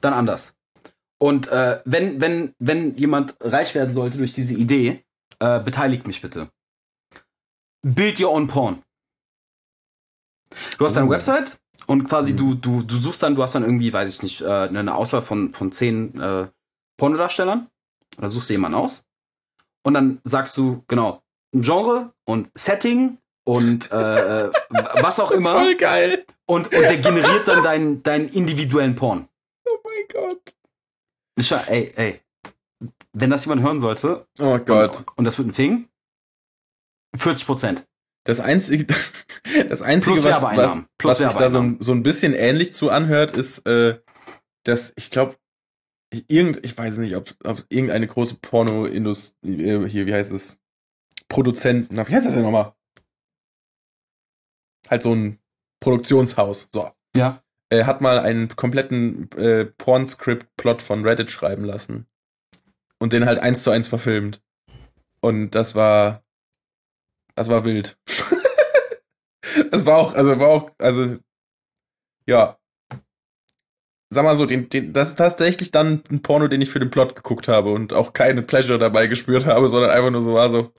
[0.00, 0.56] Dann anders.
[1.18, 5.04] Und äh, wenn, wenn, wenn jemand reich werden sollte durch diese Idee,
[5.40, 6.50] äh, beteiligt mich bitte.
[7.82, 8.82] Build your own porn.
[10.78, 11.10] Du hast deine Oh.
[11.10, 12.36] Website und quasi Mhm.
[12.36, 15.22] du, du, du suchst dann, du hast dann irgendwie, weiß ich nicht, äh, eine Auswahl
[15.22, 16.48] von, von zehn äh,
[16.96, 17.68] Pornodarstellern.
[18.18, 19.04] Oder suchst du jemanden aus.
[19.84, 21.22] Und dann sagst du, genau,
[21.52, 24.50] Genre und Setting und äh,
[25.00, 25.52] was auch immer.
[25.52, 26.24] Voll geil.
[26.46, 29.28] Und, und der generiert dann deinen, deinen individuellen Porn.
[29.68, 30.54] Oh mein Gott.
[31.40, 32.20] Schau- Ey, ey.
[33.12, 34.98] Wenn das jemand hören sollte, Oh Gott.
[34.98, 35.88] Und, und das wird ein Thing,
[37.16, 37.86] 40 Prozent.
[38.24, 38.86] Das einzige,
[39.68, 40.80] das einzige, Plus was, was.
[40.98, 44.00] Plus was sich da so, so ein bisschen ähnlich zu anhört, ist, äh,
[44.64, 45.36] dass ich glaube,
[46.28, 50.58] irgend, ich weiß nicht, ob, ob irgendeine große Porno-Industrie, äh, hier, wie heißt es?
[51.28, 52.74] Produzenten, na, wie heißt das denn nochmal?
[54.88, 55.38] Halt so ein
[55.80, 56.90] Produktionshaus, so.
[57.16, 57.42] Ja.
[57.70, 62.06] äh, hat mal einen kompletten äh, Porn-Script-Plot von Reddit schreiben lassen.
[62.98, 64.42] Und den halt eins zu eins verfilmt.
[65.20, 66.24] Und das war.
[67.38, 67.96] Das war wild.
[69.70, 71.18] das war auch, also war auch, also.
[72.26, 72.58] Ja.
[74.10, 76.90] Sag mal so, den, den, das ist tatsächlich dann ein Porno, den ich für den
[76.90, 80.50] Plot geguckt habe und auch keine Pleasure dabei gespürt habe, sondern einfach nur so war
[80.50, 80.72] so,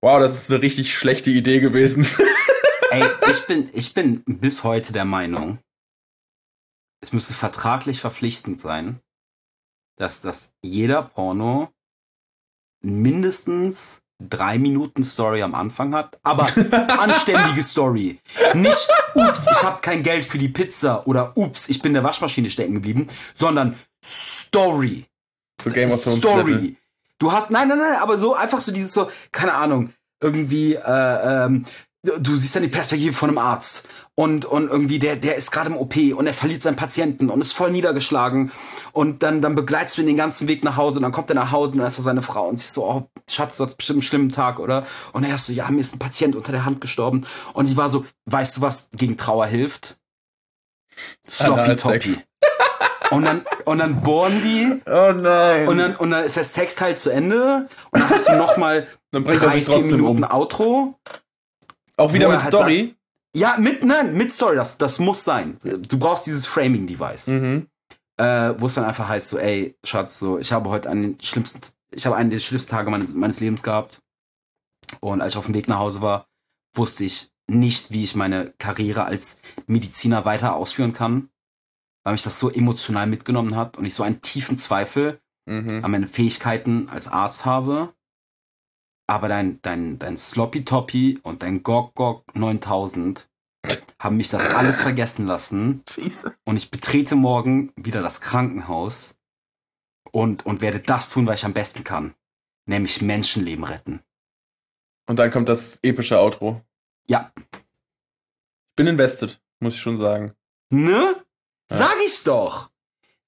[0.00, 2.04] wow, das ist eine richtig schlechte Idee gewesen.
[2.90, 5.60] Ey, ich bin, ich bin bis heute der Meinung,
[7.00, 9.00] es müsste vertraglich verpflichtend sein,
[9.98, 11.72] dass das jeder Porno
[12.82, 16.46] mindestens drei Minuten Story am Anfang hat, aber
[16.98, 18.18] anständige Story.
[18.54, 22.04] Nicht, ups, ich habe kein Geld für die Pizza oder ups, ich bin in der
[22.04, 25.06] Waschmaschine stecken geblieben, sondern Story.
[25.62, 26.52] so Game of Thrones Story.
[26.52, 26.76] Level.
[27.18, 31.44] Du hast, nein, nein, nein, aber so einfach so dieses so, keine Ahnung, irgendwie, äh,
[31.44, 31.64] ähm,
[32.02, 35.70] du siehst dann die Perspektive von einem Arzt und, und irgendwie der, der ist gerade
[35.70, 38.52] im OP und er verliert seinen Patienten und ist voll niedergeschlagen
[38.92, 41.36] und dann, dann begleitst du ihn den ganzen Weg nach Hause und dann kommt er
[41.36, 43.76] nach Hause und dann ist er seine Frau und siehst so, oh, Schatz, du hast
[43.76, 44.86] bestimmt einen schlimmen Tag, oder?
[45.12, 47.76] Und er ist so, ja, mir ist ein Patient unter der Hand gestorben und ich
[47.76, 49.98] war so, weißt du, was gegen Trauer hilft?
[51.28, 52.16] Sloppy Toppy.
[53.10, 54.80] Und dann, und dann bohren die.
[54.86, 55.68] Oh nein.
[55.68, 57.68] Und dann, und dann ist der Sex halt zu Ende.
[57.90, 60.24] Und dann hast du noch mal dann bringt er drei, vier Minuten um.
[60.24, 60.98] Outro.
[61.98, 62.96] Auch wieder mit halt Story.
[63.34, 65.56] Ja, mit, nein, mit Story, das, das muss sein.
[65.62, 67.28] Du brauchst dieses Framing-Device.
[67.28, 67.68] Mhm.
[68.18, 71.60] Äh, wo es dann einfach heißt, so, ey, Schatz, so, ich habe heute einen schlimmsten,
[71.94, 74.02] ich habe einen der schlimmsten Tage meines, meines Lebens gehabt.
[75.00, 76.26] Und als ich auf dem Weg nach Hause war,
[76.76, 81.30] wusste ich nicht, wie ich meine Karriere als Mediziner weiter ausführen kann.
[82.04, 85.84] Weil mich das so emotional mitgenommen hat und ich so einen tiefen Zweifel Mhm.
[85.84, 87.92] an meine Fähigkeiten als Arzt habe.
[89.12, 93.28] Aber dein, dein, dein Sloppy Toppy und dein Gog Gog 9000
[93.98, 95.82] haben mich das alles vergessen lassen.
[95.94, 96.32] Jesus.
[96.46, 99.18] Und ich betrete morgen wieder das Krankenhaus
[100.12, 102.14] und, und werde das tun, was ich am besten kann.
[102.64, 104.00] Nämlich Menschenleben retten.
[105.06, 106.62] Und dann kommt das epische Outro.
[107.06, 107.34] Ja.
[107.36, 110.32] Ich bin invested, muss ich schon sagen.
[110.70, 111.16] Ne?
[111.70, 111.76] Ja.
[111.76, 112.70] Sag ich doch.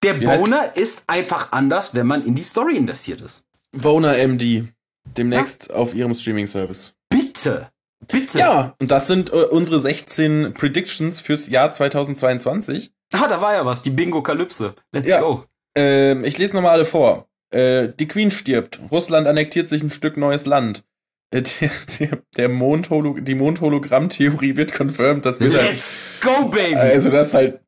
[0.02, 3.44] Der Wie Boner ist einfach anders, wenn man in die Story investiert ist.
[3.72, 4.73] Boner MD.
[5.16, 6.94] Demnächst auf ihrem Streaming-Service.
[7.08, 7.68] Bitte.
[8.08, 8.38] Bitte.
[8.38, 12.92] Ja, und das sind äh, unsere 16 Predictions fürs Jahr 2022.
[13.14, 13.82] Ah, da war ja was.
[13.82, 14.74] Die Bingo-Kalypse.
[14.92, 15.20] Let's Ja.
[15.20, 15.44] go.
[15.76, 17.28] Ähm, ich lese nochmal alle vor.
[17.50, 18.80] Äh, die Queen stirbt.
[18.90, 20.84] Russland annektiert sich ein Stück neues Land.
[21.30, 25.24] Äh, der, der, der Mondholo die Mondhologramm-Theorie wird confirmed.
[25.24, 26.74] Das wird halt, Let's go, baby.
[26.76, 27.60] also das ist halt.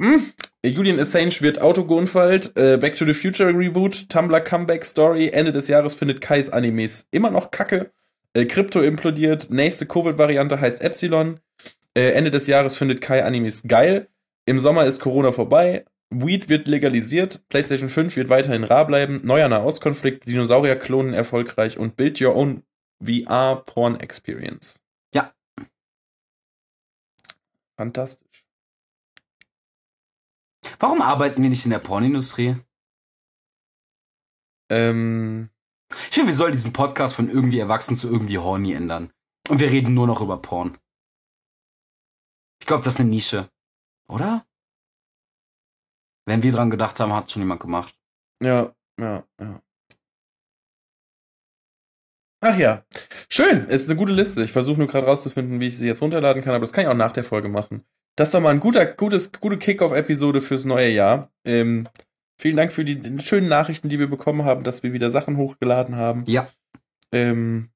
[0.00, 0.32] Hm.
[0.68, 2.56] Julian Assange wird Auto geunfallt.
[2.56, 4.08] Äh, Back to the Future Reboot.
[4.08, 5.28] Tumblr Comeback Story.
[5.28, 7.92] Ende des Jahres findet Kais Animes immer noch kacke.
[8.34, 9.50] Äh, Krypto implodiert.
[9.50, 11.40] Nächste Covid-Variante heißt Epsilon.
[11.96, 14.08] Äh, Ende des Jahres findet Kai Animes geil.
[14.44, 15.84] Im Sommer ist Corona vorbei.
[16.10, 17.42] Weed wird legalisiert.
[17.48, 19.20] PlayStation 5 wird weiterhin rar bleiben.
[19.22, 20.26] Neuer Nahostkonflikt.
[20.26, 21.78] Dinosaurier-Klonen erfolgreich.
[21.78, 22.62] Und Build Your Own
[23.02, 24.80] VR-Porn-Experience.
[25.14, 25.32] Ja.
[27.76, 28.25] Fantastisch.
[30.78, 32.56] Warum arbeiten wir nicht in der Pornindustrie?
[34.70, 35.50] Ähm,
[35.90, 39.12] Ich finde, wir sollen diesen Podcast von irgendwie erwachsen zu irgendwie horny ändern.
[39.48, 40.76] Und wir reden nur noch über Porn.
[42.60, 43.48] Ich glaube, das ist eine Nische.
[44.08, 44.46] Oder?
[46.26, 47.96] Wenn wir dran gedacht haben, hat schon jemand gemacht.
[48.42, 49.62] ja, ja, ja.
[52.40, 52.84] Ach ja.
[53.30, 53.66] Schön.
[53.68, 54.42] Es ist eine gute Liste.
[54.42, 56.88] Ich versuche nur gerade rauszufinden, wie ich sie jetzt runterladen kann, aber das kann ich
[56.90, 57.84] auch nach der Folge machen.
[58.16, 61.30] Das ist doch mal ein guter, gutes, gute Kick-Off-Episode fürs neue Jahr.
[61.44, 61.86] Ähm,
[62.38, 65.96] vielen Dank für die schönen Nachrichten, die wir bekommen haben, dass wir wieder Sachen hochgeladen
[65.96, 66.24] haben.
[66.26, 66.46] Ja.
[67.12, 67.68] Ähm,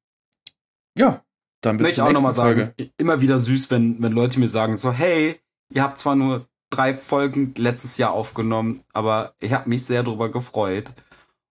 [0.97, 1.23] ja,
[1.61, 2.93] dann bis Möchte ich zur auch nächsten nochmal sagen, Folge.
[2.97, 5.39] immer wieder süß, wenn, wenn Leute mir sagen so, hey,
[5.73, 10.31] ihr habt zwar nur drei Folgen letztes Jahr aufgenommen, aber ich habe mich sehr drüber
[10.31, 10.95] gefreut.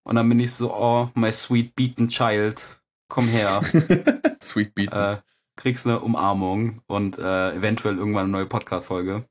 [0.04, 3.62] Und dann bin ich so, oh, my sweet beaten child, komm her.
[4.42, 4.94] Sweet Beat.
[4.94, 5.18] äh,
[5.60, 9.26] kriegst eine Umarmung und äh, eventuell irgendwann eine neue Podcast-Folge.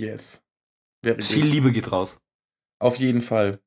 [0.00, 0.42] yes.
[1.04, 1.22] Good.
[1.22, 2.20] Viel Liebe geht raus.
[2.80, 3.60] Auf jeden Fall.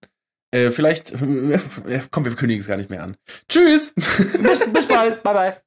[0.52, 1.12] Äh, vielleicht,
[2.12, 3.18] komm, wir kündigen es gar nicht mehr an.
[3.50, 3.94] Tschüss!
[3.94, 5.22] bis, bis bald.
[5.22, 5.62] Bye, bye.